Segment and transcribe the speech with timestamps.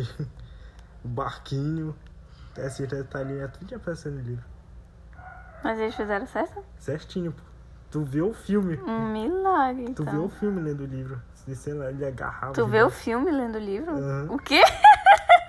[0.00, 0.22] e
[1.04, 1.94] o barquinho.
[2.56, 4.44] Esse detalhinho é tudo que apareceu no livro.
[5.62, 6.64] Mas eles fizeram certo?
[6.78, 7.42] Certinho, pô.
[7.90, 8.76] Tu vê o filme.
[8.82, 10.04] Um milagre, Tu então.
[10.12, 11.22] vê o filme lendo o livro.
[11.34, 12.52] Se, sei lá, ele agarrava.
[12.52, 13.92] Tu vê o filme lendo o livro?
[13.96, 14.26] Aham.
[14.30, 14.60] O quê?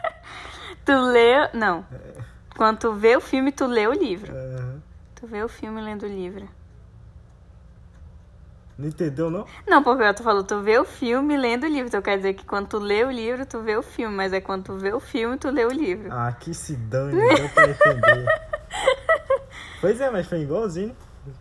[0.86, 1.50] tu lê.
[1.54, 1.86] Não.
[2.56, 4.32] Quando tu vê o filme, tu lê o livro.
[4.34, 4.82] Aham.
[5.16, 6.48] Tu vê o filme lendo o livro.
[8.80, 9.46] Não entendeu, não?
[9.68, 11.88] Não, porque tu falou, tu vê o filme lendo o livro.
[11.88, 14.16] Então quer dizer que quando tu lê o livro, tu vê o filme.
[14.16, 16.08] Mas é quando tu vê o filme, tu lê o livro.
[16.10, 18.26] Ah, que se dane, deu pra entender.
[19.82, 20.96] pois é, mas foi igualzinho.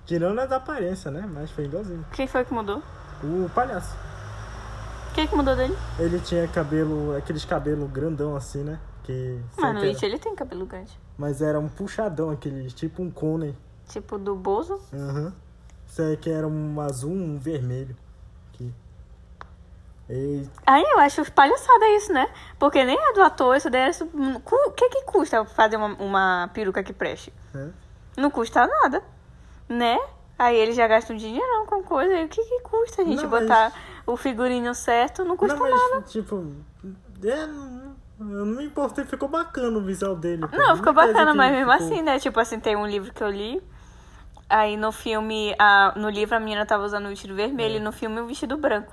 [0.04, 1.30] Tirando as aparências, né?
[1.32, 2.04] Mas foi igualzinho.
[2.12, 2.82] Quem foi que mudou?
[3.22, 3.96] O palhaço.
[5.14, 5.76] Quem que mudou dele?
[5.96, 8.80] Ele tinha cabelo, aqueles cabelos grandão assim, né?
[9.04, 10.98] Que, Mas no It ele tem cabelo grande.
[11.16, 13.56] mas era um puxadão, aquele tipo um cone.
[13.88, 14.80] Tipo do Bozo.
[14.92, 15.32] Aham.
[15.88, 17.96] Isso aí que era um azul, um vermelho.
[18.52, 18.72] Aqui.
[20.10, 22.28] E, Aí eu acho palhaçada isso, né?
[22.58, 23.90] Porque nem é do ator, isso daí é.
[24.02, 27.32] O que que custa fazer uma, uma peruca que preste?
[27.52, 27.70] né?
[28.16, 29.02] Não custa nada,
[29.68, 29.98] né?
[30.38, 32.14] Aí eles já gastam dinheirão com coisa.
[32.14, 33.72] E o que que custa a gente Não, mas- botar
[34.06, 35.24] o figurino certo?
[35.24, 36.02] Não custa Não, mas, nada.
[36.02, 36.52] tipo,
[37.24, 40.44] é, eu não me importei, ficou bacana o visual dele.
[40.52, 42.18] Não, ficou bacana, mas mesmo ficou- assim, né?
[42.18, 43.62] Tipo assim, tem um livro que eu li.
[44.48, 47.92] Aí no filme, a, no livro a menina tava usando o vestido vermelho e no
[47.92, 48.92] filme o vestido branco.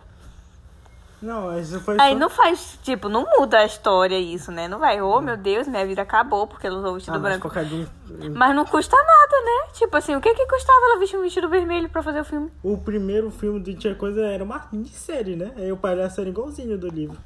[1.21, 2.19] Não, isso foi Aí só...
[2.19, 4.67] não faz, tipo, não muda a história isso, né?
[4.67, 7.31] Não vai, oh meu Deus, minha vida acabou porque ela usou o vestido ah, mas
[7.31, 7.49] branco.
[7.49, 7.87] qualquer um-
[8.35, 9.71] Mas não custa nada, né?
[9.73, 12.51] Tipo assim, o que que custava ela vestir um vestido vermelho pra fazer o filme?
[12.61, 15.51] O primeiro filme de Tinha Coisa era uma minissérie, né?
[15.55, 17.17] Aí o palhaço era igualzinho do livro.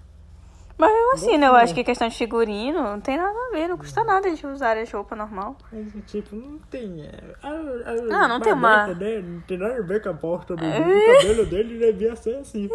[0.80, 1.48] Mas mesmo assim, né?
[1.48, 4.42] Eu acho que questão de figurino não tem nada a ver, não custa nada eles
[4.44, 5.58] usarem as roupas normal.
[5.72, 7.02] Mas, tipo, não tem.
[7.02, 7.12] É,
[7.44, 9.20] a, a, Não, não tem uma- Né?
[9.22, 10.64] Não tem nada a ver com a porta do.
[10.64, 12.70] O cabelo dele devia ser assim.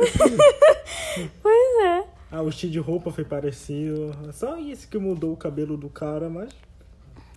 [1.43, 2.05] Pois é.
[2.31, 4.13] ah, o estilo de roupa foi parecido.
[4.33, 6.55] Só isso que mudou o cabelo do cara, mas.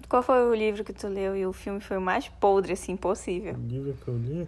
[0.09, 2.95] Qual foi o livro que tu leu e o filme foi o mais podre, assim,
[2.95, 3.53] possível?
[3.55, 4.47] O livro que eu li.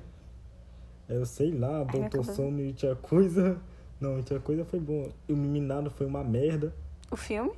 [1.07, 2.23] Eu sei lá, Ai, Doutor.
[2.25, 3.57] Sono e Tinha Coisa.
[3.99, 5.09] Não, Tinha Coisa foi bom.
[5.27, 6.73] Iluminado foi uma merda.
[7.11, 7.51] O filme?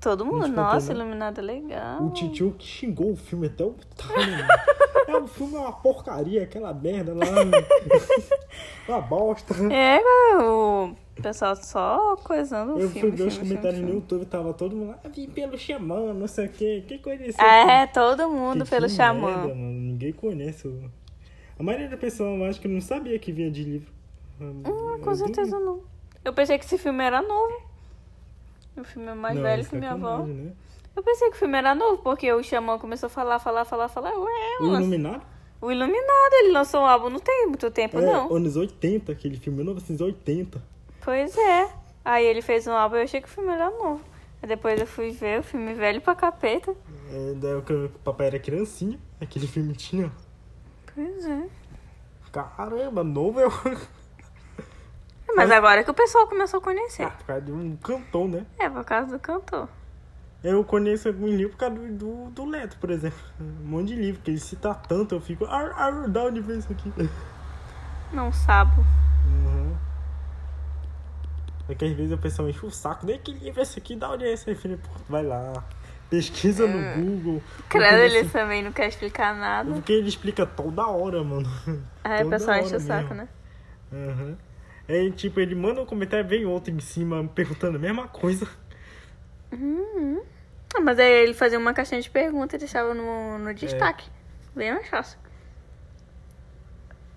[0.00, 2.02] Todo mundo, nossa, iluminado é legal.
[2.02, 4.42] O Titio que xingou o filme até o time.
[5.06, 7.24] é, o filme é uma porcaria, aquela merda lá.
[8.88, 9.54] uma bosta.
[9.72, 10.00] É,
[10.42, 10.92] o
[11.22, 13.00] pessoal só coisando o Eu filme.
[13.00, 13.98] fui ver os comentários filme, no.
[14.00, 17.22] YouTube, tava todo mundo lá, "Ah, vim pelo xamã, não sei o que, que coisa
[17.24, 17.40] assim.
[17.40, 19.28] É, todo mundo Que pelo que xamã.
[19.28, 19.80] merda, mano.
[19.80, 20.66] Ninguém conhece.
[20.66, 20.90] o-
[21.58, 23.92] A maioria da pessoa, eu acho que não sabia que vinha de livro.
[24.42, 25.82] Hum, com certeza não.
[26.24, 27.62] Eu pensei que esse filme era novo.
[28.76, 30.18] O filme é mais velho que minha avó.
[30.18, 30.52] Né?
[30.96, 33.88] Eu pensei que o filme era novo, porque o Xamã começou a falar, falar, falar,
[33.88, 34.10] falar.
[34.12, 35.22] Ué, O lança- Iluminado?
[35.60, 38.34] o Iluminado, ele lançou um álbum não tem muito tempo, É, não.
[38.34, 40.62] anos 80, aquele filme, 1980.
[41.02, 41.68] Pois é.
[42.04, 44.02] Aí ele fez um álbum e eu achei que o filme era novo.
[44.42, 46.74] Aí depois eu fui ver o filme velho pra capeta.
[47.10, 50.10] É, daí o que o papai era criancinha, aquele filme tinha.
[50.94, 51.48] Pois é.
[52.32, 53.44] Caramba, novo é
[55.36, 57.04] Mas agora que o pessoal começou a conhecer.
[57.04, 58.46] Ah, por causa de um cantor, né?
[58.58, 59.68] É, por causa do cantor.
[60.44, 63.18] Eu conheço alguns livros por causa do, do, do Leto, por exemplo.
[63.40, 65.44] Um monte de livro que ele cita tanto, eu fico.
[65.44, 66.92] Ah, ah, da onde veio isso aqui?
[68.12, 68.84] Não sabo.
[69.26, 69.74] Uhum.
[71.68, 73.06] É que às vezes o pessoal enche o saco.
[73.06, 73.94] Nem que livro é esse aqui?
[73.96, 74.50] Da onde é esse?
[74.50, 75.52] Aí, filho, pô, vai lá.
[76.10, 77.36] Pesquisa no Google.
[77.60, 77.62] É.
[77.68, 79.70] Credo, Eu ele conheço- também não quer explicar nada.
[79.72, 81.48] Porque ele explica toda hora, mano.
[82.04, 83.14] Aí o pessoal enche o saco, mesmo.
[83.14, 83.28] né?
[83.92, 84.36] Uhum.
[84.92, 88.46] Aí, tipo, ele manda um comentário, vem outro em cima perguntando a mesma coisa.
[89.50, 90.22] Uhum.
[90.74, 94.06] Ah, mas aí ele fazia uma caixinha de perguntas e deixava no, no destaque.
[94.54, 95.18] Bem mais fácil.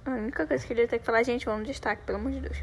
[0.05, 2.31] A única coisa que ele ia ter que falar, gente, vamos no destaque, pelo amor
[2.31, 2.57] de Deus.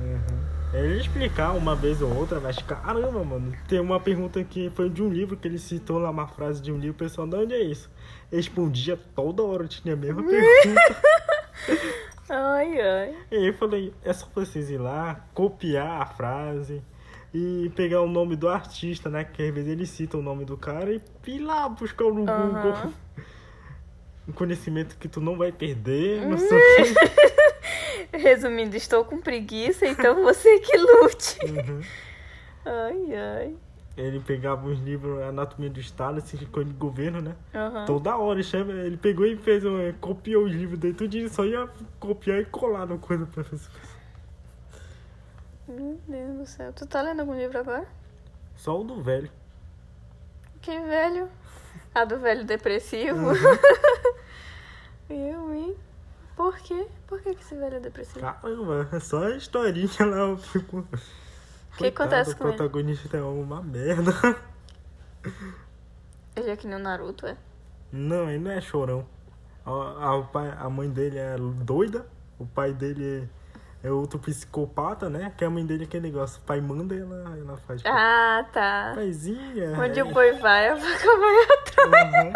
[0.00, 0.46] Uhum.
[0.74, 3.52] Ele explicar uma vez ou outra, mas caramba, mano.
[3.68, 6.72] Tem uma pergunta que foi de um livro que ele citou lá, uma frase de
[6.72, 7.88] um livro, o pessoal, de onde é isso?
[8.32, 10.96] Respondia toda hora, tinha a mesma pergunta.
[12.28, 13.14] Ai, ai.
[13.30, 16.82] e aí eu falei, é só vocês ir lá, copiar a frase
[17.32, 19.24] e pegar o nome do artista, né?
[19.24, 22.62] Que às vezes ele cita o nome do cara e ir lá buscar no Aham.
[22.62, 22.92] Google.
[24.28, 28.18] Um conhecimento que tu não vai perder, não sei o quê.
[28.18, 31.38] Resumindo, estou com preguiça, então você que lute.
[31.44, 31.80] Uhum.
[32.64, 33.56] Ai, ai.
[33.96, 37.34] Ele pegava uns livros, Anatomia do Estado, esse coisa de governo, né?
[37.54, 37.86] Aham.
[37.86, 41.44] Toda hora, ele chama- ele pegou e fez um, copiou os livros dele, tudo só
[41.46, 41.66] ia
[41.98, 43.70] copiar e colar no coisa pra fazer.
[45.66, 46.72] Meu Deus do céu.
[46.74, 47.86] Tu tá lendo algum livro agora?
[48.54, 49.30] Só o do velho.
[50.60, 51.28] Que velho.
[51.94, 53.32] A do velho depressivo.
[55.08, 55.74] Eu, hein?
[56.36, 56.86] Por quê?
[57.06, 58.20] Por que, que esse velho é depressivo?
[58.20, 60.86] Caramba, é só a historinha lá, eu fico.
[61.76, 62.56] O que acontece o com ele?
[62.56, 64.12] protagonista é uma merda.
[66.34, 67.36] Ele é que nem o Naruto, é?
[67.90, 69.06] Não, ele não é chorão.
[69.64, 70.28] A, a, o
[70.60, 72.06] a mãe dele é doida,
[72.38, 73.26] o pai dele
[73.82, 75.32] é, é outro psicopata, né?
[75.36, 76.40] Que a mãe dele é aquele negócio.
[76.40, 77.82] O pai manda e ela, ela faz.
[77.86, 78.92] Ah, tá.
[78.94, 79.72] Paizinha.
[79.80, 82.14] Onde é- o boi vai, a vaca vai atrás.
[82.14, 82.32] Aham.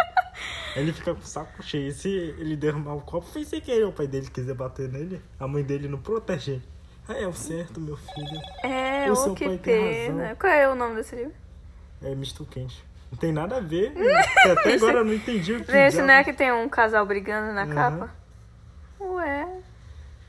[0.77, 1.93] Ele fica com o saco cheio.
[1.93, 3.85] Se ele derramar o copo, foi sem querer.
[3.85, 6.69] O pai dele quiser bater nele, a mãe dele não protege ele.
[7.19, 8.41] É o certo, meu filho.
[8.63, 10.23] É, O seu que pai tem pena.
[10.23, 10.37] razão.
[10.37, 11.33] Qual é o nome desse livro?
[12.03, 12.85] É misto quente.
[13.11, 13.93] Não tem nada a ver.
[14.53, 15.73] Até agora eu não entendi o que.
[15.73, 17.75] Esse não é que tem um casal brigando na Aham.
[17.75, 18.11] capa?
[19.01, 19.49] Ué.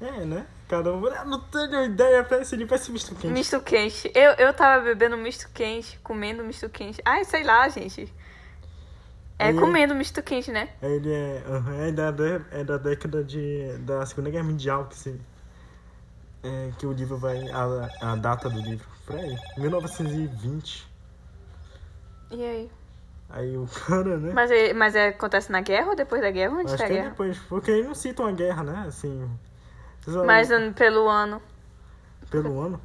[0.02, 0.46] É, né?
[0.68, 1.06] Cada um.
[1.06, 3.32] Eu não tenho ideia pra esse livro, parece misto quente.
[3.34, 4.12] Misto quente.
[4.16, 7.00] Eu, eu tava bebendo misto quente, comendo misto quente.
[7.06, 8.12] Ai, sei lá, gente.
[9.38, 10.70] É Aí- comendo misto quente, né?
[10.82, 12.14] Ele é, aham, é, da,
[12.52, 13.78] é da década de.
[13.80, 15.20] da Segunda Guerra Mundial que se.
[16.44, 17.38] É, que o livro vai.
[17.52, 18.88] A, a data do livro.
[19.06, 19.38] Por aí.
[19.58, 20.88] 1920.
[22.32, 22.72] E aí?
[23.30, 24.32] Aí o cara, né?
[24.34, 26.54] Mas, é- mas é, acontece na guerra ou depois da guerra?
[26.54, 27.10] Onde Acho tá a que é guerra?
[27.10, 27.38] depois.
[27.40, 28.86] Porque aí não citam a guerra, né?
[28.88, 29.30] Assim.
[30.02, 31.42] só- Mas hum, pelo ano.
[32.30, 32.82] Pelo ano?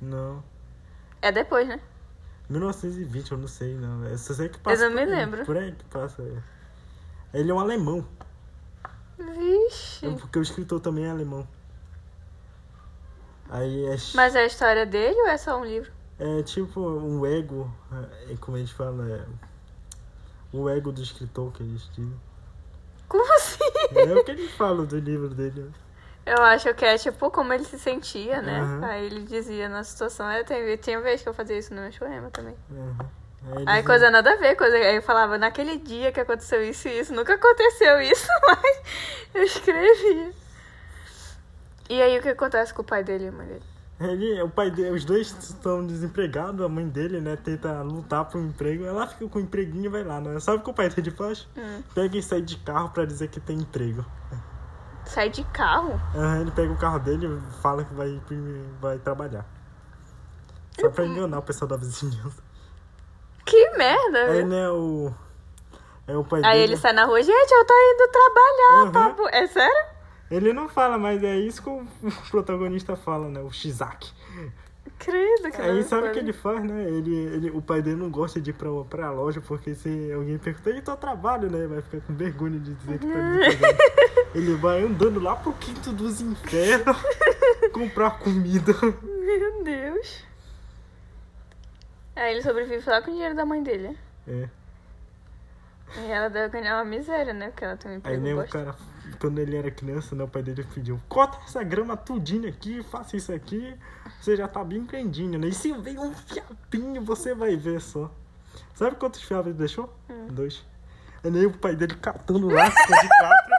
[0.00, 0.42] Não.
[1.22, 1.80] É depois, né?
[2.48, 4.04] 1920, eu não sei, não.
[4.04, 4.84] Eu só sei que passa.
[4.84, 5.44] Eu não me por aí, lembro.
[5.44, 6.22] Por aí que passa.
[6.22, 7.38] é.
[7.38, 8.04] Ele é um alemão.
[9.18, 10.08] Vixe.
[10.20, 11.46] Porque o escritor também é alemão.
[13.50, 13.96] Aí é.
[14.14, 15.90] Mas é a história dele ou é só um livro?
[16.18, 17.72] É tipo um ego,
[18.30, 19.24] é, como a gente fala, é,
[20.52, 22.20] o ego do escritor que eles dizem.
[23.08, 23.64] Como assim?
[23.94, 25.70] É o que ele fala do livro dele.
[26.26, 28.60] Eu acho que é tipo como ele se sentia, né?
[28.60, 28.84] Aham.
[28.84, 30.28] Aí ele dizia na situação.
[30.28, 32.54] É, tem, tinha vez que eu fazia isso no meu poema também.
[32.70, 32.96] Uhum.
[33.56, 34.76] Aí, Aí coisa nada a ver, coisa.
[34.76, 38.82] Aí eu falava, naquele dia que aconteceu isso e isso, nunca aconteceu isso, mas
[39.34, 40.32] eu escrevia.
[41.88, 43.62] E aí o que acontece com o pai dele e a mãe dele?
[44.00, 48.38] Ele, o pai dele, os dois estão desempregados, a mãe dele, né, tenta lutar por
[48.40, 50.38] um emprego, ela fica com um empreguinho e vai lá, né?
[50.38, 51.48] Sabe o que o pai dele faz?
[51.56, 51.82] Hum.
[51.94, 54.04] Pega e sai de carro pra dizer que tem emprego.
[55.04, 56.00] Sai de carro?
[56.14, 58.20] Aham, ele pega o carro dele e fala que vai,
[58.80, 59.44] vai trabalhar.
[60.80, 62.40] Só pra enganar o pessoal da vizinhança.
[63.44, 64.30] Que merda!
[64.30, 65.12] Aí, né, o...
[66.06, 66.72] É o pai Aí dele...
[66.74, 69.14] ele sai na rua, gente, eu tô indo trabalhar, tá Uhum.
[69.16, 69.28] bom?
[69.30, 69.97] É sério?
[70.30, 71.86] Ele não fala, mas é isso que o
[72.30, 73.40] protagonista fala, né?
[73.40, 74.12] O Shizaki.
[74.98, 76.84] Credo, que Aí sabe o que ele faz, né?
[76.84, 80.38] Ele, ele, o pai dele não gosta de ir pra, pra loja, porque se alguém
[80.38, 81.66] perguntar, ele tá trabalho, né?
[81.66, 83.78] Vai ficar com vergonha de dizer que tá desempregado.
[84.34, 86.96] ele vai andando lá pro quinto dos infernos
[87.72, 88.72] comprar comida.
[89.02, 90.24] Meu Deus.
[92.16, 93.96] Aí ele sobrevive só com o dinheiro da mãe dele.
[94.26, 94.48] É.
[95.96, 97.48] E ela deve ganhar uma miséria, né?
[97.48, 98.74] Porque ela tem um Aí nem o cara,
[99.20, 100.24] quando ele era criança, né?
[100.24, 103.74] O pai dele pediu, corta essa grama tudinho aqui, faça isso aqui,
[104.20, 105.48] você já tá bem grandinho, né?
[105.48, 108.10] E se vem um fiapinho, você vai ver só.
[108.74, 109.92] Sabe quantos fiapos ele deixou?
[110.30, 110.64] Dois.
[111.24, 113.54] Aí nem o pai dele catando lá, ficou de quatro.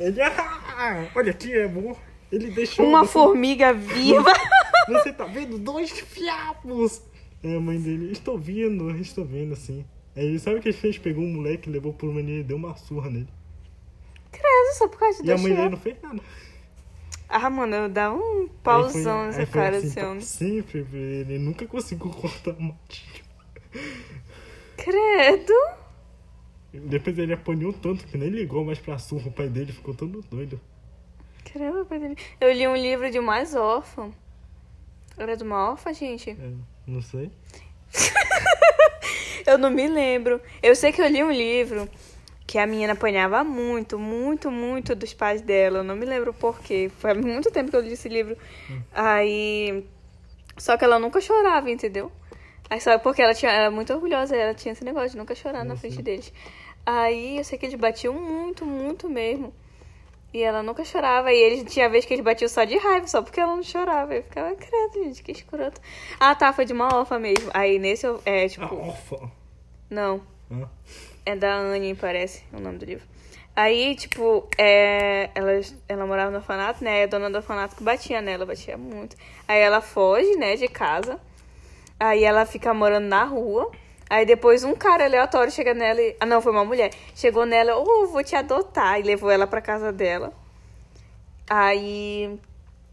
[0.00, 1.96] Ele, ah, olha aqui, amor.
[2.32, 2.84] Ele deixou.
[2.84, 4.32] Uma você, formiga viva.
[4.88, 5.58] Você tá vendo?
[5.58, 7.00] Dois fiapos!
[7.42, 9.84] É, a mãe dele, estou vendo, estou vendo, assim.
[10.16, 10.98] Aí sabe o que ele fez?
[10.98, 13.28] Pegou um moleque, levou pro menino e deu uma surra nele.
[14.30, 16.20] Credo, só por causa de E a mãe dele não fez nada.
[17.28, 20.20] Ah, mano, dava um pauzão nessa cara assim desse pra homem.
[20.20, 23.24] Sempre, ele nunca conseguiu cortar o matinho.
[24.76, 25.52] Credo.
[26.72, 29.28] Depois ele apanhou tanto que nem ligou mais pra surra.
[29.28, 30.60] O pai dele ficou todo doido.
[31.44, 32.16] Credo, pai dele.
[32.40, 34.12] Eu li um livro de mais órfão.
[35.16, 36.30] Era de uma órfã, gente?
[36.30, 36.52] É,
[36.86, 37.30] não sei.
[39.46, 40.40] Eu não me lembro.
[40.62, 41.88] Eu sei que eu li um livro
[42.46, 45.78] que a menina apanhava muito, muito, muito dos pais dela.
[45.78, 46.90] Eu não me lembro por quê.
[46.98, 48.36] Foi há muito tempo que eu li esse livro.
[48.92, 49.84] Aí.
[50.56, 52.12] Só que ela nunca chorava, entendeu?
[52.70, 55.64] Aí só porque ela tinha, era muito orgulhosa, ela tinha esse negócio de nunca chorar
[55.64, 56.32] na Eu frente deles.
[56.86, 59.52] Aí eu sei que eles batiam muito, muito mesmo.
[60.34, 61.32] E ela nunca chorava.
[61.32, 64.12] E eles tinha vez que eles batiam só de raiva, só porque ela não chorava.
[64.12, 65.80] Eu ficava, credo, gente, que escroto.
[66.18, 67.48] Ah, tá, foi de uma órfã mesmo.
[67.54, 68.64] Aí nesse, eu- é, tipo.
[68.74, 69.30] órfã.
[69.88, 70.68] Não, Hã?
[71.24, 73.06] é da Anne, parece o nome do livro.
[73.54, 75.52] Aí, tipo, é, ela,
[75.88, 77.02] ela morava no orfanato, né?
[77.02, 79.16] E a dona do orfanato que batia nela, batia muito.
[79.46, 81.20] Aí ela foge, né, de casa.
[82.00, 83.70] Aí ela fica morando na rua.
[84.14, 86.14] Aí depois um cara aleatório chega nela e...
[86.20, 86.92] Ah, não, foi uma mulher.
[87.16, 89.00] Chegou nela, ô, vou te adotar.
[89.00, 90.32] E levou ela pra casa dela.
[91.50, 92.38] Aí...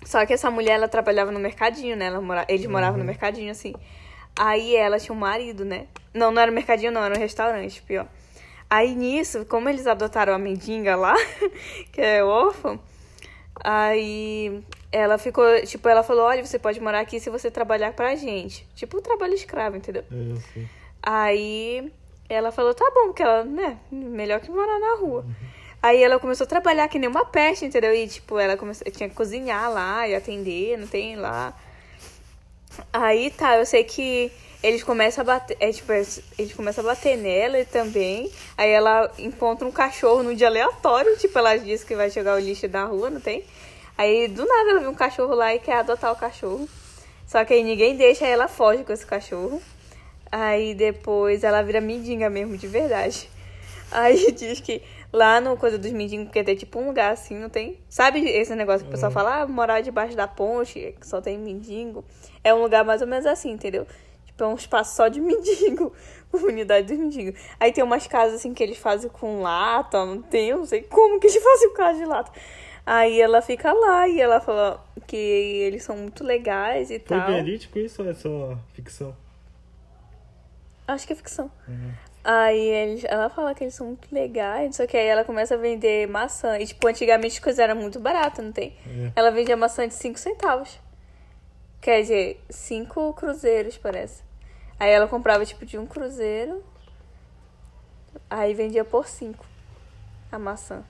[0.03, 2.05] Só que essa mulher, ela trabalhava no mercadinho, né?
[2.05, 2.43] Ela mora...
[2.49, 3.75] Eles moravam no mercadinho, assim.
[4.35, 5.85] Aí ela tinha um marido, né?
[6.11, 7.03] Não, não era um mercadinho, não.
[7.03, 8.07] Era um restaurante, pior.
[8.67, 11.13] Aí nisso, como eles adotaram a mendiga lá,
[11.93, 12.79] que é órfã,
[13.63, 18.15] aí ela ficou, tipo, ela falou, olha, você pode morar aqui se você trabalhar pra
[18.15, 18.67] gente.
[18.73, 20.03] Tipo, um trabalho escravo, entendeu?
[20.11, 20.80] É.
[21.01, 21.91] Aí
[22.29, 25.25] ela falou, tá bom, porque ela, né, melhor que morar na rua.
[25.81, 27.93] Aí ela começou a trabalhar que nem uma peste, entendeu?
[27.93, 31.53] E, tipo, ela começou, tinha que cozinhar lá e atender, não tem lá.
[32.93, 34.31] Aí tá, eu sei que
[34.61, 38.31] eles começam a bater, é, tipo, eles começam a bater nela também.
[38.55, 42.39] Aí ela encontra um cachorro num dia aleatório, tipo, ela disse que vai jogar o
[42.39, 43.43] lixo da rua, não tem?
[43.97, 46.69] Aí do nada ela vê um cachorro lá e quer adotar o cachorro.
[47.27, 49.61] Só que aí ninguém deixa, aí ela foge com esse cachorro.
[50.31, 53.29] Aí depois ela vira mendiga mesmo, de verdade.
[53.91, 57.49] Aí diz que lá no Coisa dos Mendigos, porque tem tipo um lugar assim, não
[57.49, 57.77] tem?
[57.89, 61.37] Sabe esse negócio que o pessoal fala, ah, morar debaixo da ponte, que só tem
[61.37, 62.05] mendigo?
[62.43, 63.85] É um lugar mais ou menos assim, entendeu?
[64.25, 65.91] Tipo, é um espaço só de mendigo,
[66.31, 67.39] comunidade dos mendigos.
[67.59, 70.83] Aí tem umas casas assim que eles fazem com lata, não tem, eu não sei
[70.83, 72.31] como que eles fazem com casa de lata.
[72.85, 77.27] Aí ela fica lá e ela fala que eles são muito legais e Foi tal.
[77.27, 79.15] verídico isso ou é só ficção?
[80.93, 81.51] Acho que é ficção.
[81.67, 81.91] Uhum.
[82.23, 85.57] Aí eles, ela fala que eles são muito legais, só que aí ela começa a
[85.57, 86.59] vender maçã.
[86.59, 88.75] E, tipo, antigamente as coisas eram muito baratas, não tem?
[88.85, 89.11] É.
[89.15, 90.79] Ela vendia maçã de 5 centavos.
[91.79, 94.23] Quer dizer, 5 cruzeiros, parece.
[94.79, 96.63] Aí ela comprava, tipo, de um cruzeiro.
[98.29, 99.43] Aí vendia por 5
[100.31, 100.83] a maçã.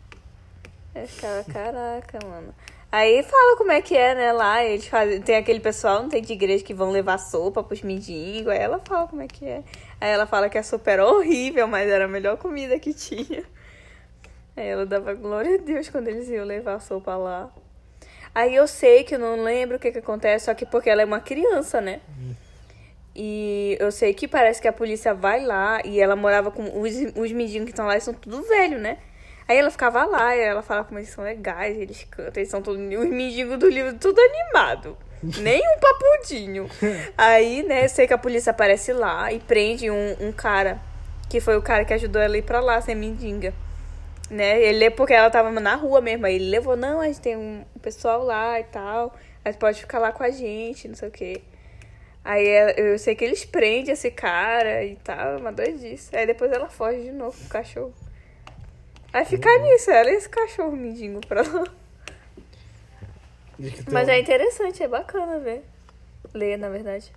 [0.93, 2.53] Eu ficava, caraca, mano.
[2.91, 4.63] Aí fala como é que é, né, lá.
[4.63, 8.51] Eles fazem, tem aquele pessoal, não tem de igreja, que vão levar sopa pros mendigos.
[8.51, 9.63] Aí ela fala como é que é.
[9.99, 13.43] Aí ela fala que a sopa era horrível, mas era a melhor comida que tinha.
[14.57, 17.49] Aí ela dava glória a Deus quando eles iam levar a sopa lá.
[18.35, 21.01] Aí eu sei que eu não lembro o que que acontece, só que porque ela
[21.01, 22.01] é uma criança, né?
[23.15, 26.93] E eu sei que parece que a polícia vai lá e ela morava com os,
[27.15, 28.97] os mendigos que estão lá, eles são tudo velho, né?
[29.51, 32.61] Aí ela ficava lá e ela falava como eles são legais, eles cantam, eles são
[32.61, 34.97] todos os mendigos do livro, tudo animado.
[35.39, 36.69] Nem um papudinho.
[37.17, 40.79] Aí, né, eu sei que a polícia aparece lá e prende um, um cara,
[41.29, 43.53] que foi o cara que ajudou ela a ir pra lá, ser mendiga.
[44.29, 44.61] Né?
[44.61, 46.25] Ele porque ela tava na rua mesmo.
[46.25, 49.13] Aí ele levou, não, a gente tem um pessoal lá e tal.
[49.43, 51.41] A gente pode ficar lá com a gente, não sei o quê.
[52.23, 56.15] Aí ela- eu sei que eles prendem esse cara e tal, uma doidice.
[56.15, 57.93] Aí depois ela foge de novo com o cachorro.
[59.13, 61.65] Aí fica nisso, ela e esse cachorro mendigo pra lá.
[63.91, 65.63] Mas um- é interessante, é bacana ver.
[66.33, 67.11] Ler, na verdade.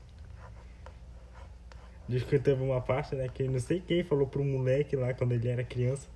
[2.08, 5.32] Diz que teve uma parte, né, que não sei quem falou pro moleque lá quando
[5.32, 6.06] ele era criança.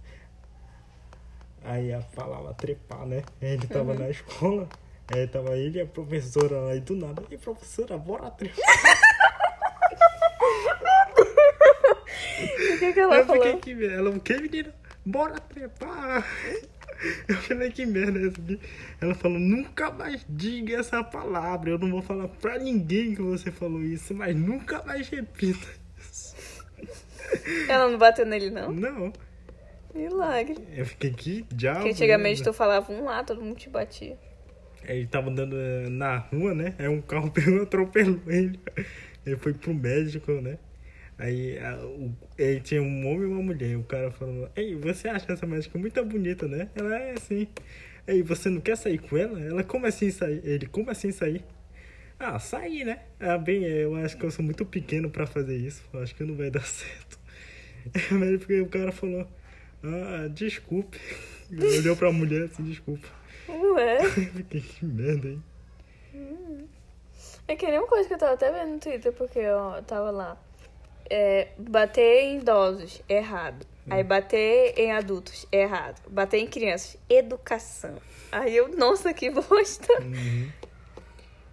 [1.64, 3.23] Aí a falava trepar, né?
[3.40, 3.99] Ele tava Uhum.
[3.99, 4.68] na escola.
[5.14, 7.23] Aí tava ele e a professora lá e do nada.
[7.30, 8.56] E professora, bora trepar.
[12.38, 13.42] O que, que ela Eu falou?
[13.42, 13.94] fiquei que merda.
[13.97, 14.73] Ela, o que, menina?
[15.08, 16.22] Bora trepar.
[17.26, 18.60] Eu falei que merda é essa aqui.
[19.00, 21.70] Ela falou, nunca mais diga essa palavra.
[21.70, 25.66] Eu não vou falar pra ninguém que você falou isso, mas nunca mais repita
[25.98, 26.36] isso.
[27.70, 28.70] Ela não bateu nele, não?
[28.70, 29.12] Não.
[29.94, 30.58] Milagre.
[30.76, 31.78] Eu fiquei que diabo.
[31.78, 34.18] Porque antigamente tu falava um lá, todo mundo te batia.
[34.84, 36.74] Ele tava andando eh, na rua, né?
[36.78, 38.60] Aí um carro pegou atropelou ele.
[39.24, 40.58] Ele foi pro médico, né?
[41.18, 43.76] Aí a- o, ele tinha um homem e uma mulher.
[43.76, 46.68] O cara falou: Ei, você acha essa médica muito bonita, né?
[46.75, 47.48] Ela é assim.
[48.06, 49.38] Ei, você não quer sair com ela?
[49.40, 50.40] Ela, como assim sair?
[50.44, 51.44] Ele, como assim sair?
[52.18, 53.00] Ah, sair, né?
[53.20, 55.82] Ah, bem, eu acho que eu sou muito pequeno pra fazer isso.
[55.92, 57.18] Eu acho que não vai dar certo.
[58.12, 59.26] Mas porque o cara falou:
[59.82, 60.98] Ah, desculpe.
[61.50, 63.08] Ele olhou pra mulher assim: Desculpa.
[63.48, 64.04] Ué.
[64.37, 65.42] Fiquei que merda, hein?
[67.46, 70.10] É que nem uma coisa que eu tava até vendo no Twitter, porque eu tava
[70.10, 70.37] lá.
[71.10, 73.66] É, bater em idosos, errado.
[73.90, 76.02] Aí bater em adultos, errado.
[76.10, 77.96] Bater em crianças, educação.
[78.30, 80.02] Aí eu, nossa, que bosta.
[80.02, 80.48] Uhum.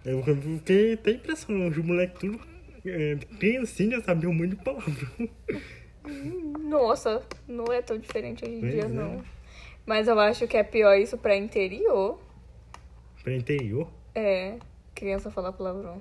[0.04, 2.40] Eu fiquei até impressão, os moleques tudo
[2.86, 5.28] é, criancinha sabiam muito de palavrão.
[6.60, 8.88] Nossa, não é tão diferente hoje em Pois dia, é.
[8.88, 9.22] não.
[9.84, 12.20] Mas eu acho que é pior isso pra interior.
[13.22, 13.88] Pra interior.
[14.14, 14.58] É,
[14.94, 16.00] criança falar palavrão.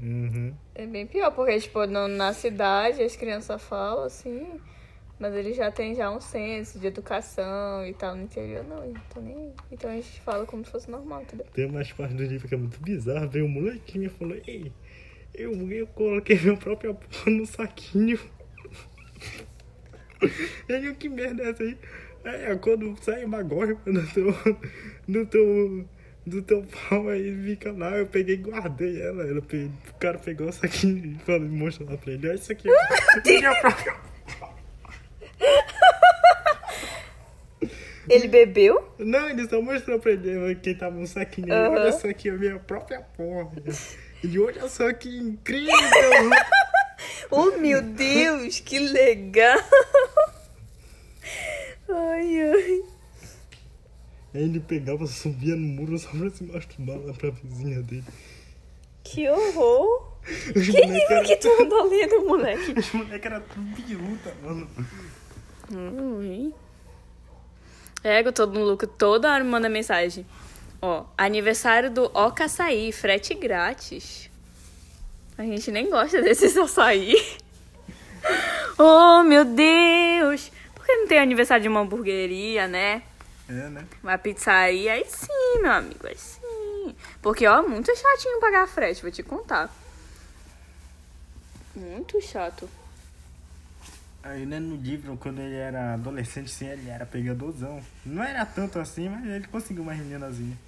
[0.00, 0.54] Uhum.
[0.74, 4.60] É bem pior, porque, tipo, no- na cidade as crianças falam assim,
[5.18, 8.14] mas eles já têm já um senso de educação e tal.
[8.14, 9.52] No interior, não, estão nem aí.
[9.72, 11.46] Então a gente fala como se fosse normal, entendeu?
[11.52, 13.28] Tem umas partes do livro que é muito bizarro.
[13.28, 14.72] Veio um molequinho e falou: Ei,
[15.34, 18.18] eu, eu coloquei meu próprio porra no saquinho.
[20.68, 21.76] Aí eu, que merda é essa aí?
[22.24, 24.34] É, quando sai uma gosma do teu,
[25.08, 25.88] do teu,
[26.28, 29.22] do teu pau aí fica lá, eu peguei e guardei ela.
[29.26, 32.52] ela pe- o cara pegou o saquinho e falou, mostrou lá pra ele, olha isso
[32.52, 32.68] aqui.
[38.08, 38.90] Ele bebeu?
[38.98, 41.52] Não, ele só mostrou pra ele quem tava no saquinho.
[41.52, 41.70] Aham.
[41.74, 43.50] Olha só aqui a minha própria porra.
[44.24, 45.74] E olha só que incrível.
[47.30, 49.58] Oh, meu Deus, que legal.
[51.90, 52.82] Ai, ai.
[54.34, 58.04] Aí ele pegava, subia no muro só pra se masturbar lá pra vizinha dele.
[59.02, 60.12] Que horror.
[60.54, 62.78] Os Que livro era- que tu andou lendo, moleque?
[62.78, 64.68] Os moleque era tudo biruta, mano.
[65.72, 66.52] Ui.
[68.04, 70.26] Ego, todo maluco, toda hora me manda mensagem.
[70.80, 74.30] Ó, aniversário do Oca Açaí, frete grátis.
[75.36, 77.14] A gente nem gosta desses açaí.
[78.78, 80.50] oh, meu Deus!
[80.74, 83.02] Por que não tem aniversário de uma hamburgueria, né?
[83.48, 83.86] É, né?
[84.02, 86.94] Uma pizzaria, aí sim, meu amigo, aí sim.
[87.22, 89.74] Porque, ó, muito chatinho pagar frete, vou te contar.
[91.74, 92.68] Muito chato.
[94.22, 97.80] Aí, né, no livro, quando ele era adolescente, sim, ele era pegadorzão.
[98.04, 100.58] Não era tanto assim, mas ele conseguiu uma meninazinha.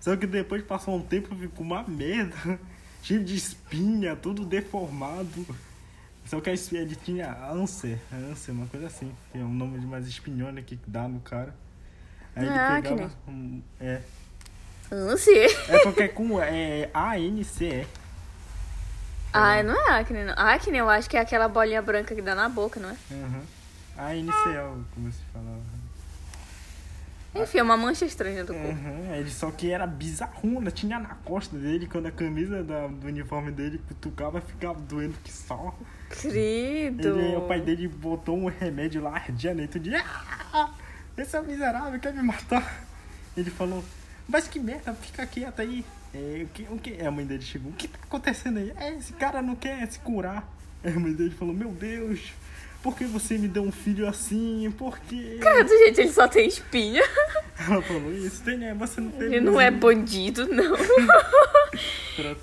[0.00, 2.36] Só que depois passou um tempo, ficou uma merda.
[3.02, 5.46] Cheio de espinha, tudo deformado.
[6.24, 9.14] Só que a espinha, ele tinha ânsia, ânsia, uma coisa assim.
[9.30, 11.54] Que é um nome de mais espinhona que dá no cara.
[12.36, 13.08] Aí ele Ah, pegava.
[13.08, 14.00] que um- é.
[14.92, 15.46] Ânsia.
[15.68, 16.40] É porque é com.
[16.40, 17.86] É A-N-C-E.
[19.32, 20.34] Ah, não é acne, não.
[20.36, 22.96] Acne eu acho que é aquela bolinha branca que dá na boca, não é?
[23.10, 23.42] Uhum.
[23.96, 25.60] A-N-C-E, como se falava.
[27.36, 28.68] Enfim, é uma mancha estranha do corpo.
[28.68, 33.08] Uhum, ele só que era bizarrona, tinha na costa dele, quando a camisa da- do
[33.08, 35.74] uniforme dele cutucava, ficava doendo que só.
[36.10, 37.08] Querido.
[37.18, 39.92] Ele, o pai dele botou um remédio lá, ardia dentro de.
[39.96, 40.70] Ah,
[41.16, 42.84] esse é o miserável, quer me matar.
[43.36, 43.84] Ele falou,
[44.28, 45.84] mas que merda, fica quieto aí.
[46.14, 47.00] É, o que, o que?
[47.04, 48.72] A mãe dele chegou, o que tá acontecendo aí?
[48.76, 50.48] É, esse cara não quer se curar.
[50.82, 52.20] Aí a mãe dele falou, meu Deus,
[52.82, 54.72] por que você me deu um filho assim?
[54.78, 55.38] Por quê?
[55.40, 57.02] Cara, gente, ele só tem espinha.
[57.58, 58.74] Ela falou isso, tem, né?
[58.74, 59.36] Você não teve.
[59.36, 60.76] Ele não é bandido, não.
[62.16, 62.40] Pronto.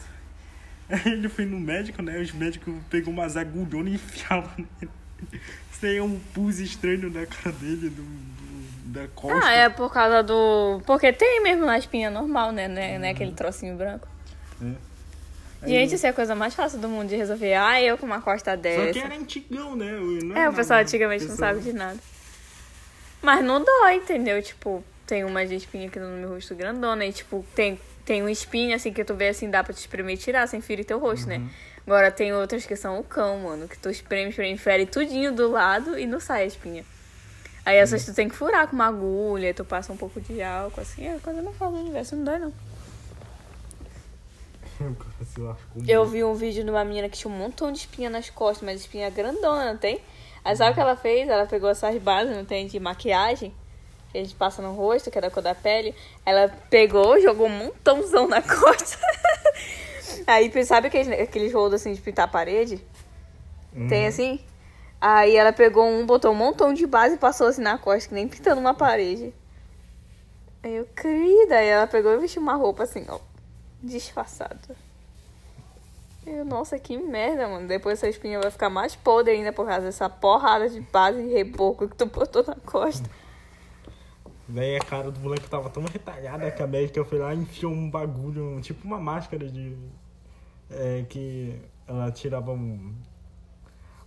[0.89, 2.19] Aí ele foi no médico, né?
[2.19, 4.91] Os médicos pegou umas agulhonas e enfiavam nele.
[5.71, 8.30] Isso aí é um pus estranho na cara dele, do-
[8.91, 9.47] da costa.
[9.47, 10.81] Ah, é por causa do.
[10.85, 12.67] Porque tem mesmo na espinha normal, né?
[12.67, 12.99] né?
[12.99, 13.09] né?
[13.11, 14.07] Aquele trocinho branco.
[14.61, 14.65] É.
[15.63, 17.53] Aí- Gente, isso é a coisa mais fácil do mundo de resolver.
[17.53, 18.93] Ah, eu com uma costa Só dessa.
[18.93, 19.91] que era antigão, né?
[20.23, 21.99] Não É, o pessoal antigamente não sabe de nada.
[23.21, 24.41] Mas não dói, entendeu?
[24.41, 28.31] Tipo, tem uma de espinha aqui no meu rosto grandona e, tipo, tem, tem uma
[28.31, 30.97] espinha assim que tu vê assim, dá pra te espremer e tirar sem ferir teu
[30.97, 31.41] rosto, né?
[31.85, 35.49] Agora tem outras que são o cão, mano, que tu espreme, espreme, fere tudinho do
[35.51, 36.83] lado e não sai a espinha.
[37.71, 40.81] Aí essas tu tem que furar com uma agulha, tu passa um pouco de álcool,
[40.81, 42.53] assim, é coisa não fala do universo, não dói não.
[45.87, 48.65] Eu vi um vídeo de uma menina que tinha um montão de espinha nas costas,
[48.65, 50.01] mas espinha grandona, não tem?
[50.43, 51.29] Aí sabe o que ela fez?
[51.29, 53.55] Ela pegou essas bases, não tem, de maquiagem,
[54.11, 55.95] que a gente passa no rosto, que é da cor da pele.
[56.25, 58.99] Ela pegou, jogou um montãozão na costa.
[60.27, 62.83] Aí, sabe aqueles, aqueles rolos assim de pintar a parede?
[63.73, 63.87] Uhum.
[63.87, 64.41] Tem assim?
[65.01, 68.13] Aí ela pegou um, botou um montão de base e passou assim na costa, que
[68.13, 69.33] nem pintando uma parede.
[70.61, 73.19] Aí eu, querida, aí ela pegou e vestiu uma roupa assim, ó,
[73.81, 74.59] disfarçada.
[76.25, 77.67] Eu, nossa, que merda, mano.
[77.67, 81.33] Depois essa espinha vai ficar mais podre ainda por causa dessa porrada de base e
[81.33, 83.09] reboco que tu botou na costa.
[84.47, 87.71] Daí a cara do moleque tava tão retalhada que a médica foi lá e enfiou
[87.71, 89.75] um bagulho, tipo uma máscara de.
[90.69, 92.93] É, que ela tirava um,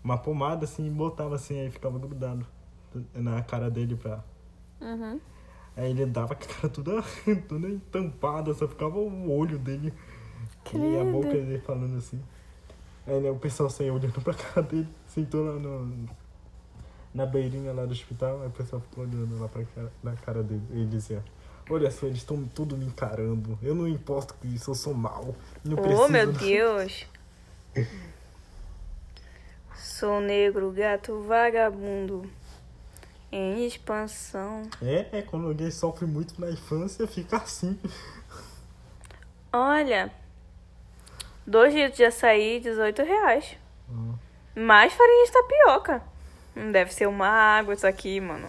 [0.04, 2.46] uma pomada assim e botava assim, aí ficava grudado
[3.14, 4.22] na cara dele pra.
[4.80, 5.18] Uhum.
[5.76, 7.02] Aí ele dava com a cara toda,
[7.48, 9.92] toda entampada, só ficava o olho dele
[10.72, 12.20] e a boca dele falando assim.
[13.06, 16.08] Aí né, o pessoal saiu olhando pra cara dele, sentou lá no,
[17.12, 20.42] na beirinha lá do hospital, aí o pessoal ficou olhando lá pra cara, na cara
[20.42, 20.62] dele.
[20.70, 21.24] Ele dizia,
[21.68, 23.58] olha só, eles estão tudo me encarando.
[23.62, 25.34] Eu não importo com isso, eu sou mal.
[25.64, 27.06] Não Oh, meu não." Deus.
[29.76, 32.30] Sou negro, gato vagabundo.
[33.30, 34.62] Em expansão.
[34.80, 37.78] É, é, quando alguém sofre muito na infância, fica assim.
[39.52, 40.12] Olha.
[41.46, 43.56] Dois litros de açaí, 18 reais.
[43.90, 44.14] Hum.
[44.54, 46.02] Mais farinha de tapioca.
[46.54, 48.48] Não deve ser uma água isso aqui, mano.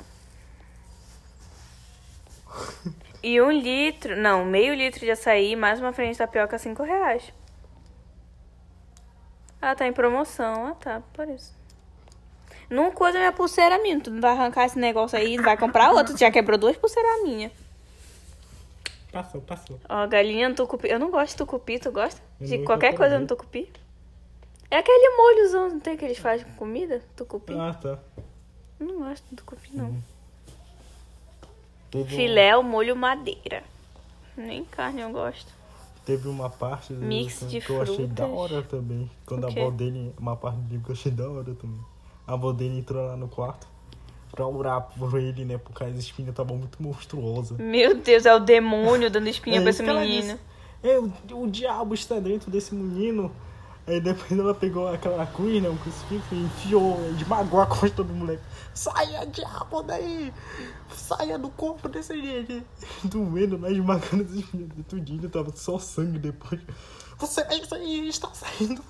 [3.27, 7.33] E um litro, não, meio litro de açaí, mais uma farinha de tapioca, 5 reais.
[9.62, 10.68] Ah, tá em promoção.
[10.68, 11.54] Ah, tá, por isso.
[12.70, 14.00] Não coisa minha pulseira minha.
[14.00, 16.13] Tu não vai arrancar esse negócio aí vai comprar outro.
[16.13, 17.52] Tu já quebrou duas pulseiras minhas.
[19.12, 19.80] Passou, passou.
[19.88, 20.89] Ó, galinha no tucupi.
[20.89, 22.22] Eu não gosto de tucupi, tu gosta?
[22.41, 23.72] Eu De qualquer coisa no tucupi?
[24.70, 27.02] É aquele molhozão, não tem que eles fazem com comida?
[27.15, 27.54] Tucupi?
[27.54, 27.98] Ah, tá.
[28.80, 29.96] Não gosto do tucupi, não.
[31.91, 33.63] Teve um- Filé ao molho madeira.
[34.36, 35.54] Nem carne eu gosto.
[36.06, 39.10] Teve uma parte do Mix livro de que eu achei da hora também.
[39.26, 40.13] Quando a avó dele.
[40.20, 41.80] Uma parte do livro que eu achei da hora também.
[42.28, 43.68] A avó dele entrou lá no quarto
[44.32, 45.58] pra orar por ele, né?
[45.58, 47.58] Porque as espinhas estavam muito monstruosas.
[47.58, 50.22] Meu Deus, é o demônio dando espinha É pra esse que ela menino.
[50.34, 50.39] disse.
[50.84, 51.12] É, o,
[51.44, 53.32] o diabo está dentro desse menino.
[53.88, 55.69] Aí depois ela pegou aquela cruz, né?
[55.69, 58.41] Um crucifixo e enfiou, esmagou a costa do moleque.
[58.74, 60.34] Saia, diabo, daí!
[60.91, 62.63] Saia do corpo desse gente!
[63.06, 65.30] Doendo, lá esmagando espinhas de tudinho.
[65.30, 66.60] Tava só sangue depois.
[67.19, 68.84] Você é isso aí, está saindo.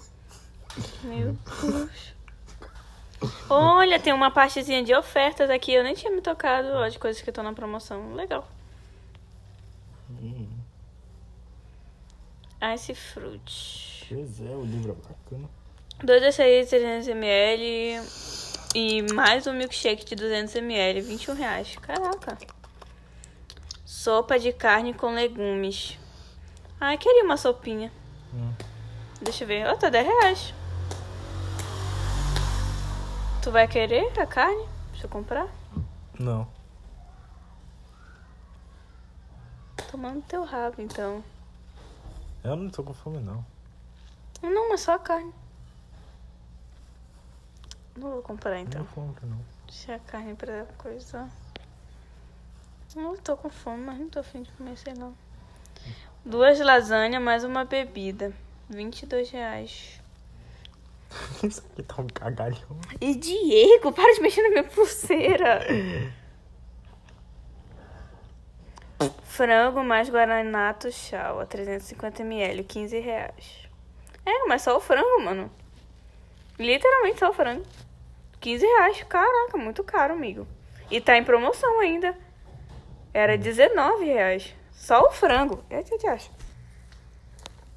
[1.03, 2.15] Meu Deus.
[3.49, 5.73] Olha, tem uma partezinha de ofertas aqui.
[5.73, 8.13] Eu nem tinha me tocado ó, de coisas que estão na promoção.
[8.13, 8.47] Legal.
[12.73, 13.94] Ice Fruit.
[14.07, 15.49] Pois é, o livro é bacana.
[16.03, 21.75] 2 açaí de 300ml e mais um milkshake de 200ml, 21 reais.
[21.77, 22.37] Caraca.
[23.83, 25.97] Sopa de carne com legumes.
[26.79, 27.91] Ai, queria uma sopinha.
[28.33, 28.53] Hum.
[29.21, 29.65] Deixa eu ver.
[29.67, 30.53] Ó, tá 10 reais.
[33.41, 34.67] Tu vai querer a carne?
[34.91, 35.47] Deixa eu comprar.
[36.19, 36.47] Não.
[39.89, 41.23] Tomando teu rabo, então.
[42.43, 43.54] Eu não tô com fome, não.
[44.49, 45.33] Não, mas só a carne.
[47.97, 48.81] Não vou comprar, então.
[48.81, 49.39] Não compro, não.
[49.67, 51.29] Deixa a carne pra coisa.
[52.95, 55.11] Não tô com fome, mas não tô afim de comer, sei lá.
[56.23, 58.33] Duas lasanhas mais uma bebida.
[58.69, 60.01] 22 reais.
[61.43, 62.79] Isso aqui tá um cagalhão.
[62.99, 65.61] E Diego, para de mexer na minha pulseira.
[69.23, 73.64] Frango mais guaranato chau, 350ml, 15 reais.
[74.25, 75.51] É, mas só o frango, mano.
[76.57, 77.63] Literalmente só o frango.
[78.39, 79.03] 15 reais.
[79.03, 80.47] Caraca, muito caro, amigo.
[80.89, 82.15] E tá em promoção ainda.
[83.13, 84.53] Era 19 reais.
[84.71, 85.63] Só o frango.
[85.69, 86.29] É, que te acha?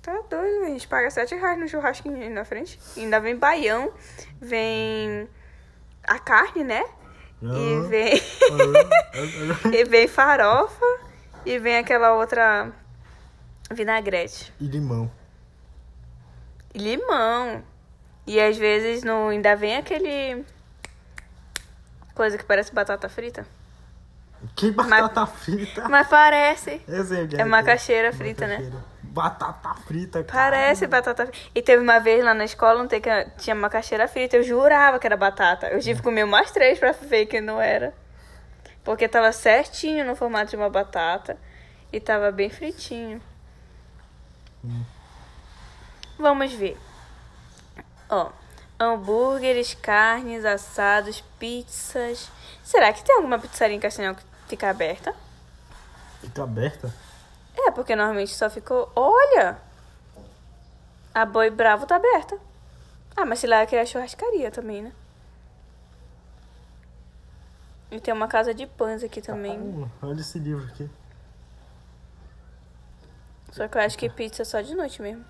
[0.02, 2.78] Tá doido, a gente paga 7 reais no churrasquinho ali na frente.
[2.96, 3.92] E ainda vem baião,
[4.40, 5.28] vem
[6.04, 6.84] a carne, né?
[7.42, 7.82] E Aham.
[7.88, 8.22] vem.
[9.72, 10.86] e vem farofa.
[11.44, 12.72] E vem aquela outra
[13.70, 14.52] vinagrete.
[14.60, 15.10] e limão.
[16.78, 17.62] Limão.
[18.26, 20.44] E às vezes no, ainda vem aquele.
[22.14, 23.46] Coisa que parece batata frita.
[24.54, 25.88] Que batata frita.
[25.88, 26.82] Mas parece.
[27.30, 28.58] Que É macaxeira frita, né?
[28.58, 28.84] Macaxeira.
[29.02, 30.50] Batata frita, cara.
[30.50, 31.50] Parece batata frita.
[31.54, 34.36] E teve uma vez lá na escola, não tem que tinha macaxeira frita.
[34.36, 35.68] Eu jurava que era batata.
[35.68, 37.94] Eu tive que comer mais três pra ver que não era.
[38.84, 41.36] Porque tava certinho no formato de uma batata.
[41.92, 43.20] E tava bem fritinho.
[46.18, 46.76] Vamos ver.
[48.10, 48.30] Ó,
[48.78, 52.30] hambúrgueres, carnes, assados, pizzas.
[52.62, 55.14] Será que tem alguma pizzaria em Castanhal que fica aberta?
[56.20, 56.92] Fica aberta?
[57.56, 58.90] É, porque normalmente só ficou.
[58.96, 59.58] Olha!
[61.14, 62.38] A Boi Bravo tá aberta.
[63.16, 64.92] Ah, mas sei lá que é a churrascaria também, né?
[67.90, 69.58] E tem uma casa de pães aqui também.
[69.58, 70.88] Caramba, olha esse livro aqui.
[73.50, 75.24] Só que eu acho que pizza é só de noite mesmo.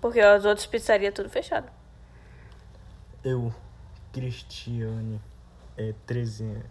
[0.00, 1.70] Porque as outras pizzarias tudo fechado.
[3.22, 3.52] Eu,
[4.12, 5.20] Cristiane,
[5.76, 6.62] é 13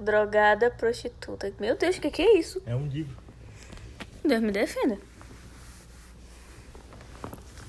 [0.00, 1.52] Drogada prostituta.
[1.60, 2.60] Meu Deus, o que, que é isso?
[2.66, 3.16] É um livro.
[4.24, 4.98] Deus me defenda.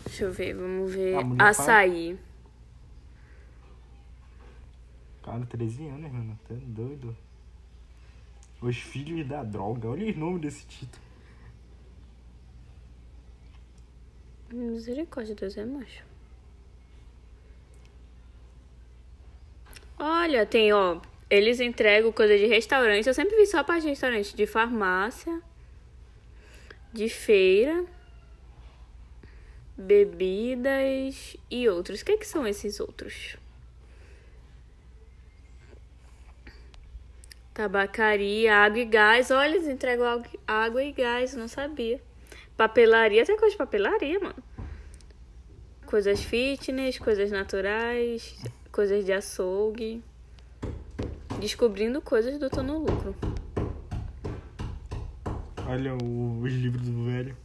[0.06, 1.16] Deixa eu ver, vamos ver.
[1.16, 2.20] A mulher Açaí.
[5.22, 6.40] Cara, 13 anos, mano.
[6.48, 7.16] Tá doido.
[8.62, 9.90] Os filhos da droga.
[9.90, 11.03] Olha o nome desse título.
[14.54, 16.04] Misericórdia, Deus é macho.
[19.98, 21.02] Olha, tem, ó.
[21.28, 23.08] Eles entregam coisa de restaurante.
[23.08, 24.36] Eu sempre vi só a parte de restaurante.
[24.36, 25.42] De farmácia.
[26.92, 27.84] De feira.
[29.76, 32.02] Bebidas e outros.
[32.02, 33.38] O que, que são esses outros?
[37.56, 39.32] Tabacaria, água e gás.
[39.32, 41.34] Olha, eles entregam água e gás.
[41.34, 42.00] Não sabia.
[42.56, 44.36] Papelaria, tem coisa de papelaria, mano.
[45.86, 48.40] Coisas fitness, coisas naturais,
[48.72, 50.04] coisas de açougue.
[51.40, 53.16] Descobrindo coisas do Tô no Lucro.
[55.68, 57.38] Olha os livros do velho.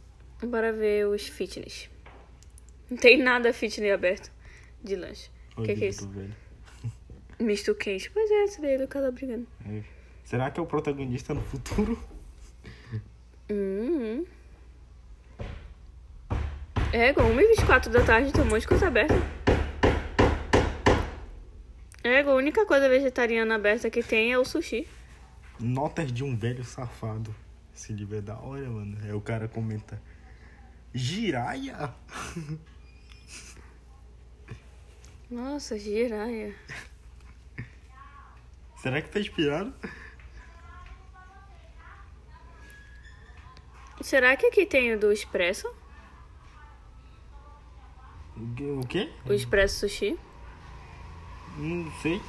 [0.43, 1.89] Bora ver os fitness.
[2.89, 4.31] Não tem nada fitness aberto
[4.83, 5.29] de lanche.
[5.57, 6.07] O que, que é isso?
[6.07, 6.35] velho.
[7.39, 8.09] Misto quente.
[8.11, 9.47] Pois é, esse daí do casal brigando.
[9.65, 9.81] É.
[10.23, 11.97] Será que é o protagonista no futuro?
[13.49, 14.25] Hum.
[16.91, 19.13] É, igual 1h24 da tarde, tem um monte de coisa aberta.
[22.03, 24.87] É, igual a única coisa vegetariana aberta que tem é o sushi.
[25.59, 27.35] Notas de um velho safado.
[27.75, 28.97] Esse livro é da hora, mano.
[29.03, 30.01] Aí o cara comenta.
[30.91, 31.93] Giraia?
[35.29, 36.55] Nossa, giraia.
[38.81, 39.71] Será que tá inspirado?
[44.01, 45.71] Será que aqui tem o do Expresso?
[48.39, 49.09] O quê?
[49.25, 50.17] O Expresso Sushi?
[51.57, 52.21] Não sei.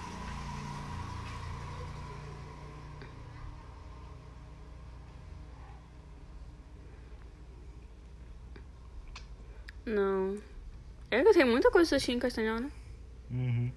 [9.86, 10.36] Não.
[11.10, 12.70] É que tem muita coisa de sushi em Castanhal, né?
[13.30, 13.72] Uhum.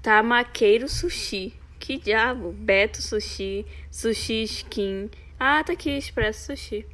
[0.00, 1.52] Tamaqueiro Sushi.
[1.80, 2.52] Que diabo?
[2.52, 3.66] Beto Sushi.
[3.90, 5.10] Sushi Skin.
[5.38, 6.86] Ah, tá aqui, Expresso Sushi.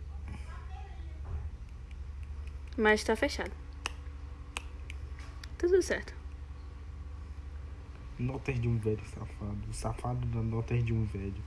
[2.78, 3.50] Mas tá fechado.
[5.58, 6.14] Tudo certo.
[8.18, 9.58] Notas de um velho safado.
[9.68, 11.42] O safado da notas de um velho.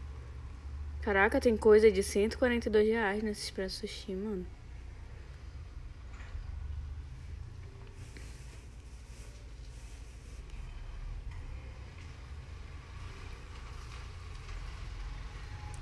[1.02, 4.46] Caraca, tem coisa de 142 reais nesse Expresso Sushi, mano.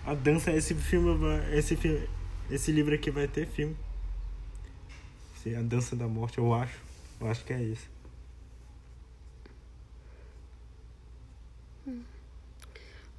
[0.05, 2.07] A dança, esse filme, vai- esse filme,
[2.49, 3.75] esse livro aqui vai ter filme.
[5.49, 6.79] Sim, a dança da morte, eu acho.
[7.19, 7.87] Eu acho que é esse.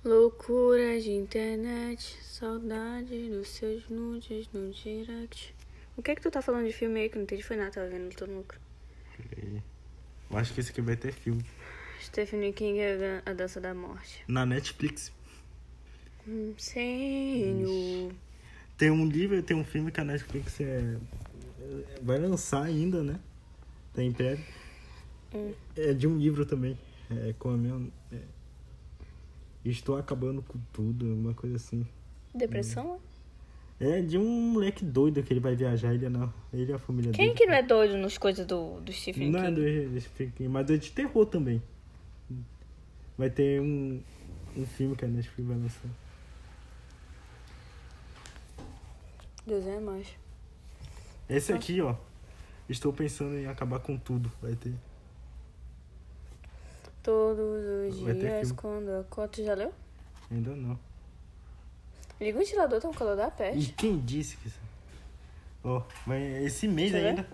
[0.04, 5.54] Loucura de internet, saudade dos seus nudes no direct.
[5.96, 7.72] O que é que tu tá falando de filme aí que não entendi foi nada,
[7.72, 8.58] tava vendo lucro.
[9.28, 9.62] Peraí.
[10.30, 11.44] Eu acho que esse aqui vai ter filme.
[12.00, 14.24] Stephen King é a dança da morte.
[14.26, 15.12] Na Netflix.
[16.26, 18.12] Hum, Senhor.
[18.78, 20.96] Tem um livro, tem um filme que a Netflix é,
[22.02, 23.18] vai lançar ainda, né?
[23.94, 24.42] Tem Império.
[25.35, 25.52] Hum.
[25.76, 26.78] É de um livro também.
[27.11, 27.88] É com a minha.
[28.12, 28.18] é,
[29.64, 31.87] Estou acabando com tudo, uma coisa assim.
[32.35, 33.00] Depressão?
[33.78, 36.78] É de um moleque doido que ele vai viajar, ele é, na, ele e a
[36.78, 37.38] família Quem dele.
[37.38, 39.87] que não é doido nas coisas do, do Stephen Não é King?
[39.88, 41.62] do Stephen King, mas é de terror também.
[43.16, 44.00] Vai ter um,
[44.56, 45.90] um filme que a Netflix vai lançar.
[49.46, 50.06] Deus é mais.
[51.30, 51.94] Esse aqui, ó.
[52.68, 54.30] Estou pensando em acabar com tudo.
[54.42, 54.74] Vai ter.
[57.02, 57.38] Todos
[57.94, 58.54] os Vai ter dias filme.
[58.56, 59.72] quando a cota já leu?
[60.30, 60.78] Ainda não.
[62.20, 63.72] Liga o ventilador, tá um calor da E peste.
[63.72, 64.60] quem disse que isso?
[65.64, 67.26] Ó, vai esse mês eu ainda.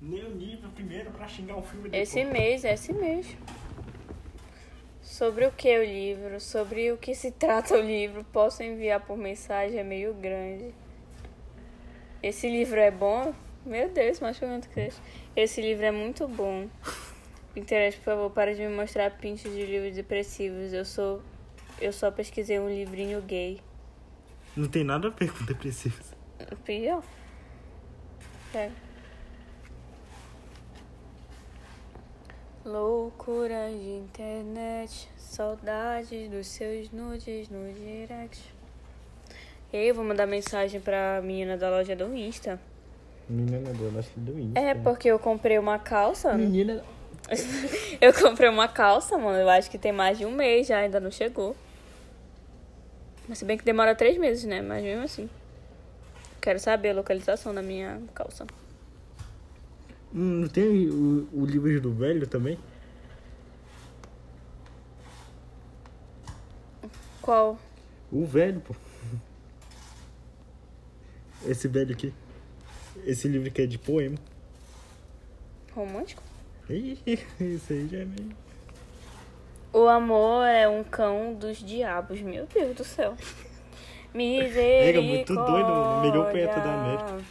[0.00, 1.88] Nem o nível primeiro pra xingar o filme.
[1.92, 3.36] Esse mês, esse mês.
[5.14, 9.16] Sobre o que o livro, sobre o que se trata o livro, posso enviar por
[9.16, 10.74] mensagem, é meio grande.
[12.20, 13.32] Esse livro é bom?
[13.64, 14.90] Meu Deus, mas pergunta que
[15.36, 16.68] Esse livro é muito bom.
[17.54, 20.72] Pinterest, por favor, para de me mostrar pintos de livros depressivos.
[20.72, 21.22] Eu sou.
[21.80, 23.60] Eu só pesquisei um livrinho gay.
[24.56, 26.12] Não tem nada a ver com depressivos.
[26.64, 27.04] Pior.
[28.52, 28.83] Pega.
[32.64, 38.40] Loucura de internet, saudades dos seus nudes no direct.
[39.70, 42.58] Eu vou mandar mensagem pra menina da loja do Insta.
[43.28, 44.58] Menina do Last do Insta.
[44.58, 46.32] É, porque eu comprei uma calça.
[46.32, 46.82] Menina.
[48.00, 49.38] Eu comprei uma calça, mano.
[49.38, 51.56] Eu acho que tem mais de um mês já, ainda não chegou.
[53.26, 54.60] Mas se bem que demora três meses, né?
[54.60, 55.30] Mas mesmo assim.
[56.40, 58.46] Quero saber a localização da minha calça.
[60.14, 62.58] Hum, Não tem o, o livro do velho também?
[67.20, 67.58] Qual?
[68.12, 68.74] O velho, pô.
[71.46, 72.12] Esse velho aqui.
[73.04, 74.16] Esse livro aqui é de poema.
[75.74, 76.22] Romântico?
[76.70, 76.98] Ih,
[77.40, 78.30] Isso aí já é meio.
[79.72, 83.16] O amor é um cão dos diabos, meu Deus do céu.
[84.14, 84.98] Misericórdia.
[84.98, 87.24] É, muito doido, o melhor poeta da América.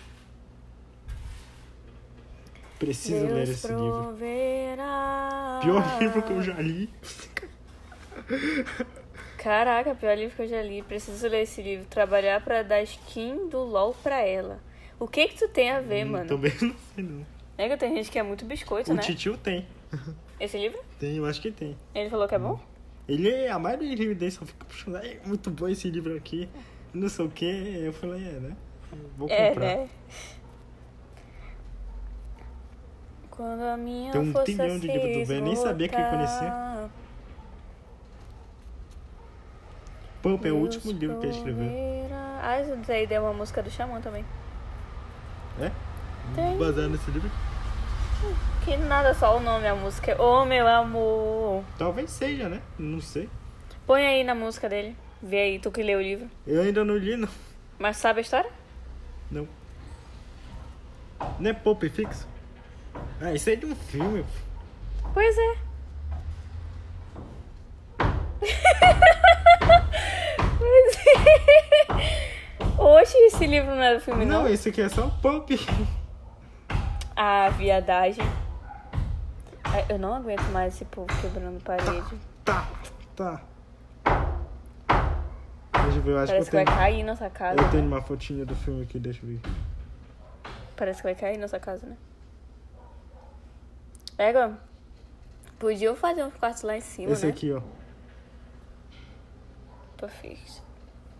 [2.86, 3.92] Preciso ler Deus esse livro.
[4.04, 5.60] proverá.
[5.62, 6.90] Pior livro que eu já li.
[9.38, 10.82] Caraca, pior livro que eu já li.
[10.84, 11.86] Preciso ler esse livro.
[11.86, 14.60] Trabalhar pra dar skin do LOL pra ela.
[15.00, 16.28] O que que tu tem a ver, Hum, mano?
[16.28, 17.26] Também não sei não.
[17.58, 19.02] É que tem gente que é muito biscoito, O né?
[19.02, 19.68] Titio tem.
[20.40, 20.80] Esse livro?
[21.00, 21.78] Tem, eu acho que tem.
[21.94, 22.60] Ele falou que é bom?
[23.08, 24.96] Ele é a maioria dos livros dele só fica puxando.
[24.98, 26.50] É muito bom esse livro aqui.
[26.94, 27.46] Não sei o que.
[27.46, 28.56] Eu falei, é, né?
[29.18, 29.66] Vou É, comprar.
[29.66, 29.90] né?
[33.44, 35.96] Quando a minha Tem um força trilhão de se livro do Ben, nem sabia que
[35.96, 36.90] ele conhecia.
[40.22, 41.68] Pump é o último livro que ele escreveu.
[42.42, 44.24] Ah, isso daí deu uma música do Xamã também.
[45.60, 45.70] É?
[46.34, 46.58] Tem.
[46.58, 47.30] Baseado nesse livro?
[48.64, 51.66] Que nada, só o nome, a música é Ô Meu Amor.
[51.78, 52.62] Talvez seja, né?
[52.80, 53.30] Não sei.
[53.86, 54.96] Põe aí na música dele.
[55.22, 56.30] Vê aí, tu que leu o livro.
[56.48, 57.28] Eu ainda não li, não.
[57.78, 58.50] Mas sabe a história?
[59.30, 59.46] Não.
[61.38, 62.26] Não é Pulp Fix?
[63.22, 64.26] Ah, isso é de um filme.
[65.14, 65.58] Pois é.
[70.58, 72.82] pois é.
[72.82, 74.44] Oxe, esse livro não é do filme, não?
[74.44, 75.50] Não, esse aqui é só Pulp.
[77.16, 78.26] Ah, viadagem.
[79.64, 82.18] Ai, Eu não aguento mais esse povo quebrando parede.
[82.44, 82.68] Tá,
[83.16, 83.42] tá.
[85.84, 87.60] Deixa eu ver, eu acho Parece que que vai tenho, cair nossa casa.
[87.60, 87.70] eu né?
[87.72, 89.40] tenho uma fotinha do filme aqui, deixa eu ver.
[90.76, 91.96] Parece que vai cair nossa casa, né?
[94.24, 94.58] Pega.
[95.60, 97.32] Podiam fazer uns quartos lá em cima, Esse né?
[97.34, 97.62] aqui, ó.
[100.08, 100.64] Fix.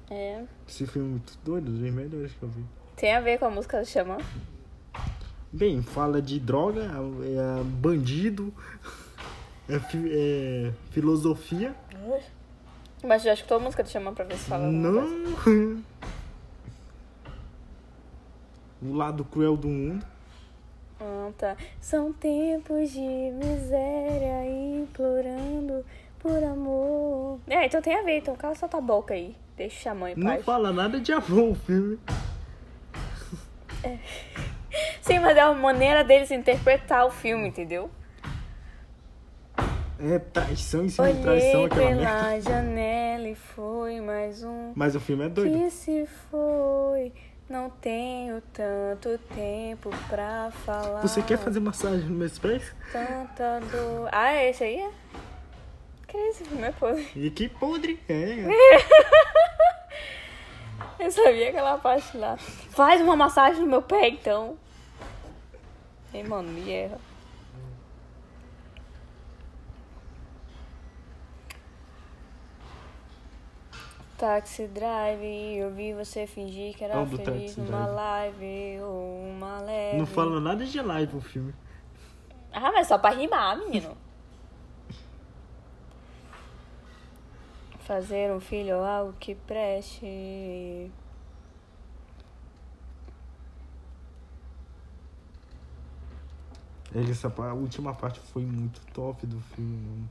[0.10, 0.44] É.
[0.68, 2.64] Esse filme é muito doido, dos melhores que eu vi.
[2.96, 4.18] Tem a ver com a música do Xamã?
[5.52, 8.54] Bem, fala de droga, é, bandido,
[9.68, 11.76] é, é filosofia.
[13.04, 15.50] Mas já escutou a música do Xamã pra ver se fala alguma coisa?
[15.50, 15.84] Não.
[18.82, 20.06] O lado cruel do mundo.
[21.38, 21.56] Tá.
[21.82, 25.84] São tempos de miséria implorando
[26.20, 27.40] por amor.
[27.48, 28.18] É, então tem a ver.
[28.20, 29.36] Então cala sua tua boca aí.
[29.58, 30.46] Deixa o Xamã em Não paz.
[30.46, 32.00] fala nada de amor o filme.
[35.02, 37.90] Sim, mas é uma maneira deles interpretar o filme, entendeu?
[40.00, 42.42] É traição em cima de traição, Olhei aquela pela merda.
[42.42, 45.58] janela e foi mais um Mas o filme é doido.
[45.58, 47.14] que se foi.
[47.54, 51.02] Não tenho tanto tempo pra falar.
[51.02, 52.74] Você quer fazer massagem nos meus pés?
[52.92, 54.10] Tanta dor.
[54.12, 54.80] Ah, é esse aí?
[54.80, 54.90] É?
[56.08, 57.08] Que esse filme é podre.
[57.16, 58.48] E que podre é.
[60.98, 62.38] Eu sabia aquela parte lá.
[62.38, 64.58] Faz uma massagem no meu pé, então.
[66.12, 66.98] Ei, mano, me erra.
[74.24, 79.98] Taxi Drive, eu vi você fingir que era do feliz numa live ou uma leve.
[79.98, 81.54] Não fala nada de live o filme.
[82.50, 83.98] Ah, mas só pra rimar, menino.
[87.80, 90.06] Fazer um filho ou algo que preste.
[96.96, 100.10] Ele, essa a última parte foi muito top do filme, mano.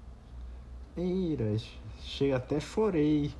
[0.99, 1.57] Eira,
[1.99, 3.33] chega até chorei.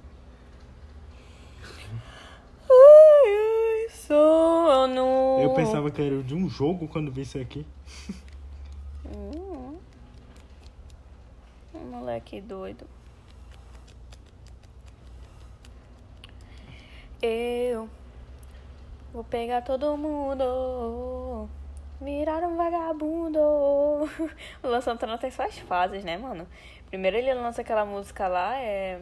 [2.71, 5.39] Ai, ai, sono.
[5.41, 7.67] Eu pensava que era de um jogo quando vi isso aqui.
[9.07, 9.77] Hum.
[11.75, 12.87] Um moleque doido.
[17.21, 17.89] Eu
[19.13, 21.49] vou pegar todo mundo.
[22.01, 23.39] Virar um vagabundo.
[24.63, 26.49] O Luan Santana tem suas fases, né, mano?
[26.89, 29.01] Primeiro ele lança aquela música lá, é.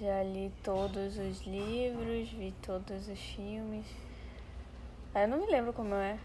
[0.00, 3.84] Já li todos os livros, vi todos os filmes.
[5.14, 6.18] Aí eu não me lembro como é.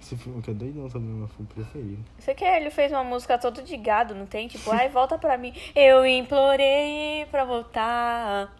[0.00, 2.02] Esse filme que é doidão também, meu filme preferido.
[2.18, 4.48] Você que ele fez uma música todo de gado, não tem?
[4.48, 5.52] Tipo, ai, volta pra mim.
[5.74, 8.56] Eu implorei pra voltar.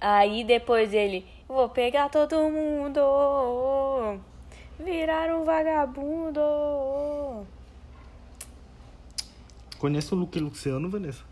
[0.00, 4.18] Aí depois ele, vou pegar todo mundo.
[4.78, 6.40] Virar um vagabundo.
[9.78, 11.29] Conhece o Luke Luciano, Vanessa?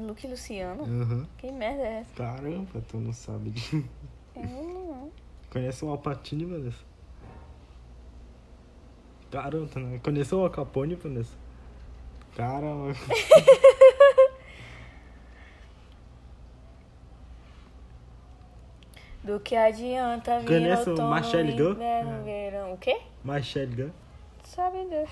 [0.00, 0.82] Luke Luciano?
[0.84, 1.26] Aham.
[1.38, 2.14] Que merda é essa?
[2.14, 3.52] Caramba, tu não sabe.
[4.34, 5.12] Eu não.
[5.50, 6.84] Conhece o Alpatine, Vanessa?
[9.30, 11.36] Caramba, não conhece o Al Capone, Vanessa?
[12.36, 12.92] Caramba.
[19.22, 21.70] Do que adianta vir Conhece o outono, Marcelo Gun?
[21.72, 22.72] inverno, verão.
[22.74, 23.00] O quê?
[23.24, 23.90] Michelle Gunn.
[24.44, 25.08] Sabe Deus.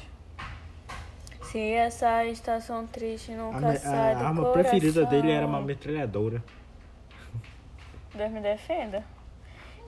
[1.52, 4.62] Se essa estação triste A, nunca me- sai a do arma coração.
[4.70, 6.42] preferida dele era uma metralhadora.
[8.14, 9.04] Deus me defenda.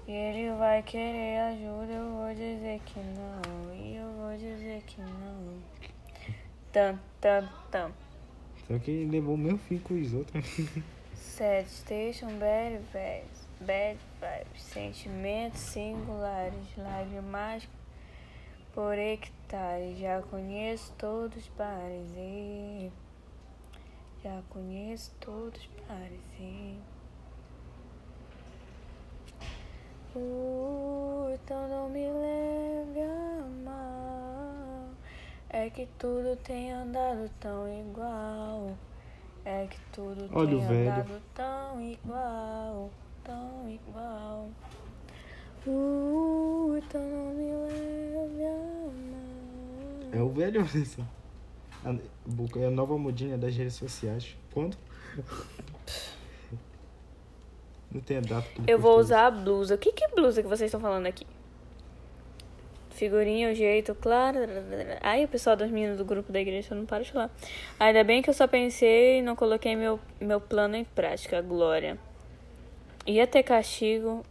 [0.06, 3.74] E ele vai querer ajuda, eu vou dizer que não.
[3.74, 5.54] E eu vou dizer que não.
[6.70, 7.92] Tam, tam, tam.
[8.68, 10.44] Só que ele levou o mesmo fim com os outros.
[11.14, 13.46] Sad station, bad vibes.
[13.60, 14.62] Bad vibes.
[14.62, 16.54] Sentimentos singulares.
[16.76, 17.66] Lágrimas
[18.74, 19.98] por hectares.
[19.98, 22.10] Já conheço todos os bares.
[22.16, 22.90] E...
[24.22, 26.20] Já conheço todos os bares.
[26.38, 26.78] E...
[30.16, 34.90] Uh, então não me leve a mal.
[35.48, 38.76] É que tudo tem andado tão igual.
[39.44, 42.90] É que tudo Olha tem andado tão igual.
[43.24, 44.50] Tão igual.
[45.66, 48.44] Uh, então não me leve
[50.12, 50.18] a.
[50.18, 51.02] É o velho, Vanessa.
[52.56, 54.36] É a nova modinha das redes sociais.
[54.52, 54.76] Quando?
[57.94, 59.76] Não tem a data que Eu vou usar a blusa.
[59.76, 61.24] O que, que blusa que vocês estão falando aqui?
[62.90, 64.38] Figurinha, o jeito, claro.
[65.00, 67.30] Aí o pessoal das meninas do grupo da igreja não para de falar.
[67.78, 71.96] Ainda bem que eu só pensei e não coloquei meu, meu plano em prática, glória.
[73.06, 74.24] Ia ter castigo.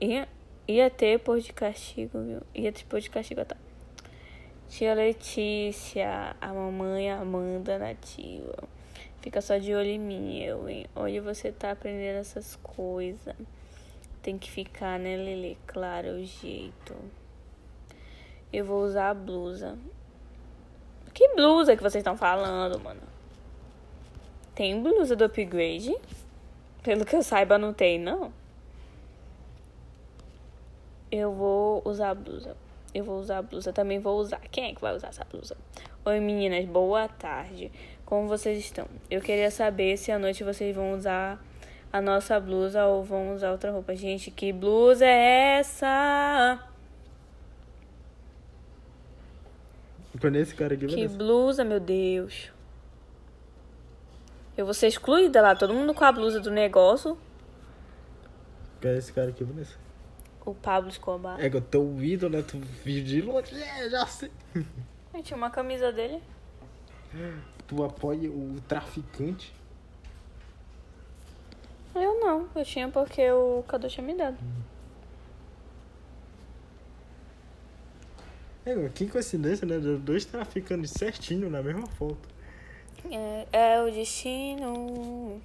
[0.00, 0.28] Ia,
[0.66, 2.40] ia ter por de castigo, viu?
[2.54, 3.56] Ia ter por de castigo, tá?
[4.68, 8.56] Tia Letícia, a mamãe Amanda nativa.
[9.20, 10.86] Fica só de olho em mim, eu, hein?
[10.96, 13.36] Onde você tá aprendendo essas coisas?
[14.22, 15.58] Tem que ficar, né, Lele?
[15.66, 16.94] Claro, o jeito.
[18.52, 19.78] Eu vou usar a blusa.
[21.12, 23.02] Que blusa que vocês estão falando, mano?
[24.54, 25.94] Tem blusa do upgrade?
[26.82, 28.32] Pelo que eu saiba, não tem, não.
[31.12, 32.56] Eu vou usar a blusa.
[32.94, 33.70] Eu vou usar a blusa.
[33.70, 34.40] Também vou usar.
[34.50, 35.54] Quem é que vai usar essa blusa?
[36.06, 36.64] Oi, meninas.
[36.64, 37.70] Boa tarde.
[38.06, 38.88] Como vocês estão?
[39.10, 41.38] Eu queria saber se à noite vocês vão usar
[41.92, 43.94] a nossa blusa ou vão usar outra roupa.
[43.94, 46.66] Gente, que blusa é essa?
[50.34, 52.50] Esse cara aqui, Que blusa, meu Deus.
[54.56, 55.54] Eu vou ser excluída lá.
[55.54, 57.18] Todo mundo com a blusa do negócio.
[58.80, 59.81] Quer esse cara aqui, Vanessa?
[60.44, 61.40] O Pablo Escobar.
[61.40, 62.42] É que eu tô ídolo, né?
[62.42, 63.54] Tu viu de longe.
[63.54, 64.30] É, já sei.
[65.14, 66.20] Gente, uma camisa dele.
[67.66, 69.54] Tu apoia o traficante.
[71.94, 72.48] Eu não.
[72.54, 74.38] Eu tinha porque o Cadu tinha me dado.
[78.64, 79.78] É, que coincidência, né?
[79.98, 82.28] Dois traficantes certinho na mesma foto.
[83.10, 85.40] É, é o destino.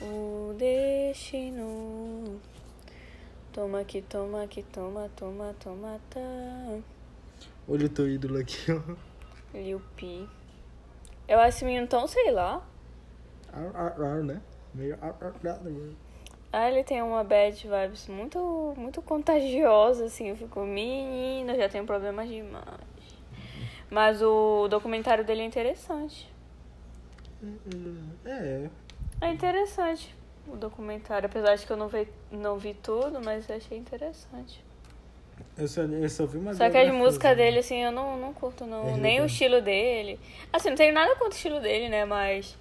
[0.00, 2.40] O destino.
[3.54, 6.20] Toma aqui, toma aqui, toma, toma, toma, tá.
[7.68, 8.96] Olha o teu ídolo aqui, ó.
[9.56, 10.26] Lil P.
[11.28, 12.66] Eu acho esse menino tão, sei lá.
[13.52, 14.42] Ar, ar, ar, né?
[14.74, 15.60] Meio ar, ar, ar?
[16.52, 20.30] Ah, ele tem uma bad vibes muito, muito contagiosa, assim.
[20.30, 22.64] Eu fico, menino, eu já tenho problemas demais.
[23.88, 26.28] Mas o documentário dele é interessante.
[28.24, 28.68] É,
[29.20, 30.12] É interessante
[30.46, 34.62] o documentário, apesar de que eu não vi, não vi tudo, mas achei interessante.
[35.56, 37.44] eu só, eu só vi uma Só que as músicas né?
[37.44, 38.88] dele, assim, eu não, não curto, não.
[38.88, 40.18] É Nem o estilo dele.
[40.52, 42.04] Assim, não tenho nada contra o estilo dele, né?
[42.04, 42.56] Mas.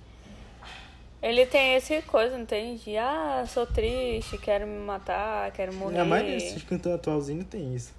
[1.22, 2.76] Ele tem esse coisa, não tem?
[2.76, 6.00] De, ah, sou triste, quero me matar, quero morrer.
[6.00, 7.94] A maioria desses cantores atualzinhos tem isso.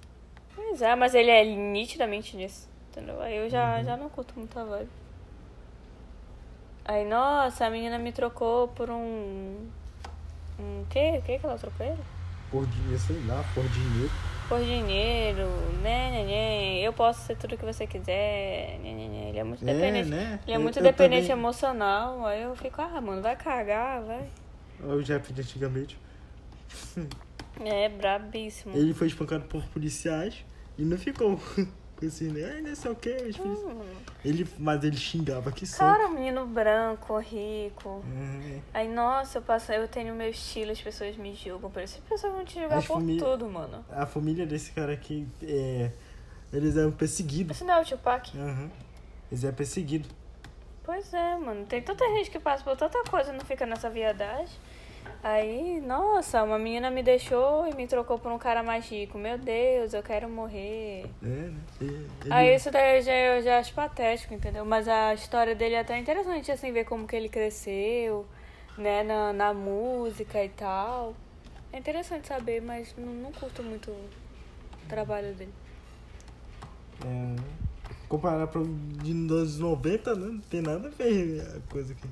[0.55, 3.19] Pois é, mas ele é nitidamente nisso, entendeu?
[3.21, 4.89] Aí eu já, já não curto muito a vibe.
[6.85, 9.67] Aí, nossa, a menina me trocou por um.
[10.59, 11.15] Um quê?
[11.17, 11.97] O que que ela trocou ele?
[12.51, 14.11] Por dinheiro, sei lá, por dinheiro.
[14.47, 15.47] Por dinheiro,
[15.81, 19.29] né, né, né, eu posso ser tudo que você quiser, né, né, né.
[19.29, 20.09] Ele é muito É, dependente.
[20.09, 20.39] né?
[20.45, 22.23] Ele é Eu- muito eu dependente também- emocional.
[22.27, 24.29] Aí eu fico, ah, mano, vai cagar, vai.
[24.83, 25.97] Olha o Jeff de antigamente.
[27.65, 28.75] É, brabíssimo.
[28.77, 30.45] Ele foi espancado por policiais
[30.77, 31.39] e não ficou
[32.01, 32.61] esse, né?
[32.61, 33.09] Não sei o que.
[34.23, 35.77] Ele, mas ele xingava que só.
[35.79, 38.03] Cara, menino branco, rico.
[38.43, 38.59] É.
[38.73, 41.99] Aí, nossa, eu passo, eu tenho meu estilo, as pessoas me julgam por isso.
[42.03, 43.85] As pessoas vão te julgar As por famí- tudo, mano.
[43.91, 45.91] A família desse cara aqui, é,
[46.51, 47.57] eles eram perseguidos.
[47.57, 48.35] Esse não é o Tupac?
[48.37, 48.69] Aham.
[49.31, 50.09] Eles eram perseguidos.
[50.83, 51.65] Pois é, mano.
[51.65, 54.55] Tem tanta gente que passa por tanta coisa e não fica nessa viadagem.
[55.25, 59.17] Aí, nossa, uma menina me deixou e me trocou por um cara mais rico.
[59.17, 61.09] Meu Deus, eu quero morrer.
[61.23, 61.53] É, né?
[61.81, 64.63] Ele- Aí isso daí eu já, eu já acho patético, entendeu?
[64.63, 68.27] Mas a história dele é até interessante, assim, ver como que ele cresceu,
[68.77, 71.15] né, na, na música e tal.
[71.73, 75.53] É interessante saber, mas não, não curto muito o trabalho dele.
[77.03, 77.35] É,
[78.07, 80.27] comparar para de anos 90, né?
[80.33, 82.07] Não tem nada a ver a coisa aqui.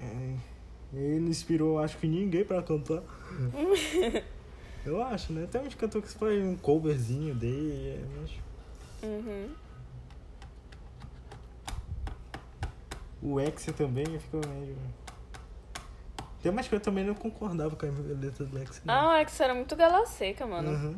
[0.00, 0.34] É,
[0.94, 3.02] ele não inspirou, acho que ninguém pra cantar.
[4.84, 5.46] Eu acho, né?
[5.50, 8.30] Tem uns cantores que fazem um coverzinho dele, é, mas
[9.02, 9.48] Uhum.
[13.22, 14.76] o Exia também ficou meio.
[16.42, 18.80] Tem umas que eu também não concordava com a letra do Exia.
[18.86, 18.94] não.
[18.94, 20.70] Ah, o X era muito gala seca, mano.
[20.70, 20.96] Aham.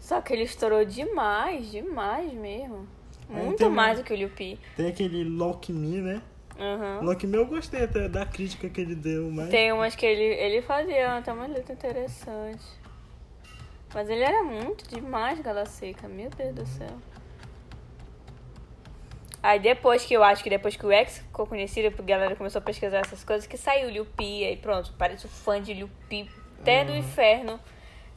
[0.00, 2.86] Só que ele estourou demais, demais mesmo.
[3.28, 4.58] É, Muito mais do que o Lil P.
[4.76, 6.22] Tem aquele Lock Me, né?
[6.60, 7.06] Uhum.
[7.06, 9.48] Lock Me eu gostei até da crítica que ele deu, mas.
[9.48, 12.62] Tem umas que ele, ele fazia até uma letra interessante.
[13.94, 16.98] Mas ele era muito demais gala seca, meu Deus do céu.
[19.42, 22.58] Aí depois que eu acho que depois que o X ficou conhecido, a galera começou
[22.58, 25.72] a pesquisar essas coisas, que saiu o Liu Pi, aí pronto, parece o fã de
[25.72, 26.30] Liu Pi,
[26.60, 27.58] até do inferno.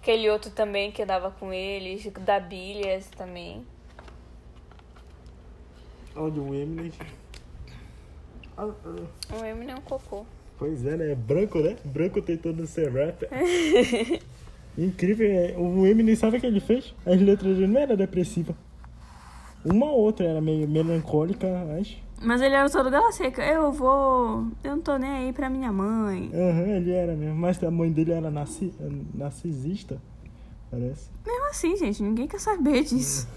[0.01, 3.65] Aquele outro também que andava com eles, da Billias também.
[6.13, 6.91] Olha o Eminem.
[8.57, 9.35] Ah, ah.
[9.41, 10.25] O Eminem é um cocô.
[10.57, 11.15] Pois é, né?
[11.15, 11.75] Branco, né?
[11.83, 13.29] Branco tentando ser rapper.
[14.77, 15.27] Incrível.
[15.29, 16.93] é, O Eminem, sabe o que ele fez?
[17.05, 18.55] As letras dele não eram depressivas.
[19.65, 21.47] Uma ou outra era meio melancólica,
[21.79, 22.01] acho.
[22.21, 23.43] Mas ele era todo gala seca.
[23.45, 24.47] Eu vou.
[24.63, 26.29] Eu não tô nem aí pra minha mãe.
[26.33, 27.35] Aham, ele era mesmo.
[27.35, 28.73] Mas a mãe dele era narci...
[29.13, 30.01] narcisista,
[30.71, 31.09] parece.
[31.25, 33.27] Mesmo assim, gente, ninguém quer saber disso.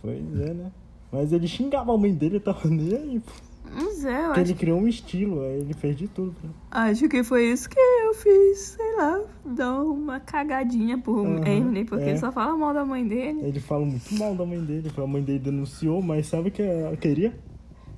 [0.00, 0.72] Pois é, né?
[1.10, 3.20] Mas ele xingava a mãe dele, tava nem aí.
[3.20, 3.32] pô.
[3.74, 6.34] Mas é, eu Porque acho, ele criou um estilo, aí ele fez de tudo.
[6.42, 6.50] Né?
[6.70, 8.58] acho que foi isso que eu fiz.
[8.58, 12.10] Sei lá, dar uma cagadinha por Aham, Eminem, porque é.
[12.10, 13.40] ele só fala mal da mãe dele.
[13.42, 14.90] Ele fala muito mal da mãe dele.
[14.94, 17.34] A mãe dele denunciou, mas sabe o que ela queria?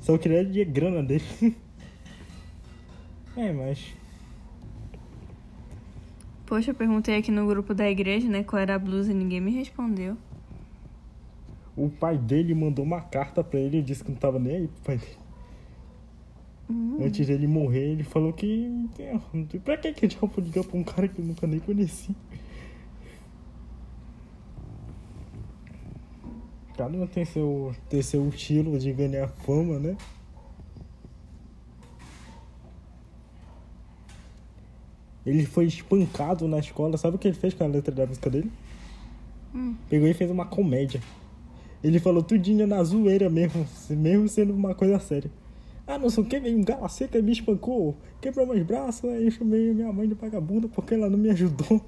[0.01, 1.25] Só queria de grana dele.
[3.37, 3.95] é, mas.
[6.47, 9.41] Poxa, eu perguntei aqui no grupo da igreja, né, qual era a blusa e ninguém
[9.41, 10.16] me respondeu.
[11.77, 14.68] O pai dele mandou uma carta pra ele e disse que não tava nem aí
[14.68, 15.24] pro pai dele.
[16.70, 18.70] Antes dele morrer, ele falou que.
[19.62, 22.16] Pra que que eu vou ligar pra um cara que eu nunca nem conheci?
[26.76, 29.96] Cada um tem seu, tem seu estilo de ganhar fama, né?
[35.24, 36.96] Ele foi espancado na escola.
[36.96, 38.50] Sabe o que ele fez com a letra da música dele?
[39.88, 41.00] Pegou e fez uma comédia.
[41.82, 45.30] Ele falou tudinho na zoeira mesmo, mesmo sendo uma coisa séria.
[45.87, 49.05] Ah, não sei o que, veio um gala seca e me espancou, quebrou meus braços,
[49.11, 51.80] aí eu chamei minha mãe de vagabunda porque ela não me ajudou.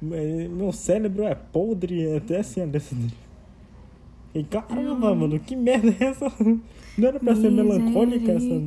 [0.00, 3.14] Mas Meu cérebro é podre, é até assim a letra dele.
[4.34, 6.30] E caramba, mano, que merda é essa?
[6.98, 8.60] Não era pra ser melancólica essa.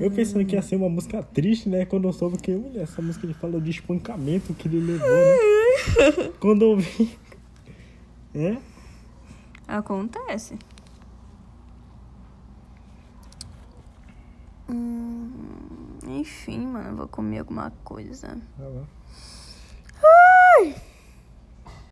[0.00, 1.84] Eu pensando que ia ser uma música triste, né?
[1.84, 6.30] Quando eu soube que olha, essa música ele fala de espancamento que ele levou, né?
[6.38, 7.18] Quando eu vi.
[8.34, 8.56] É?
[9.66, 10.56] Acontece.
[14.70, 18.38] Hum, enfim, mano, eu vou comer alguma coisa.
[18.58, 18.86] Ah, lá.
[20.60, 20.87] Ai!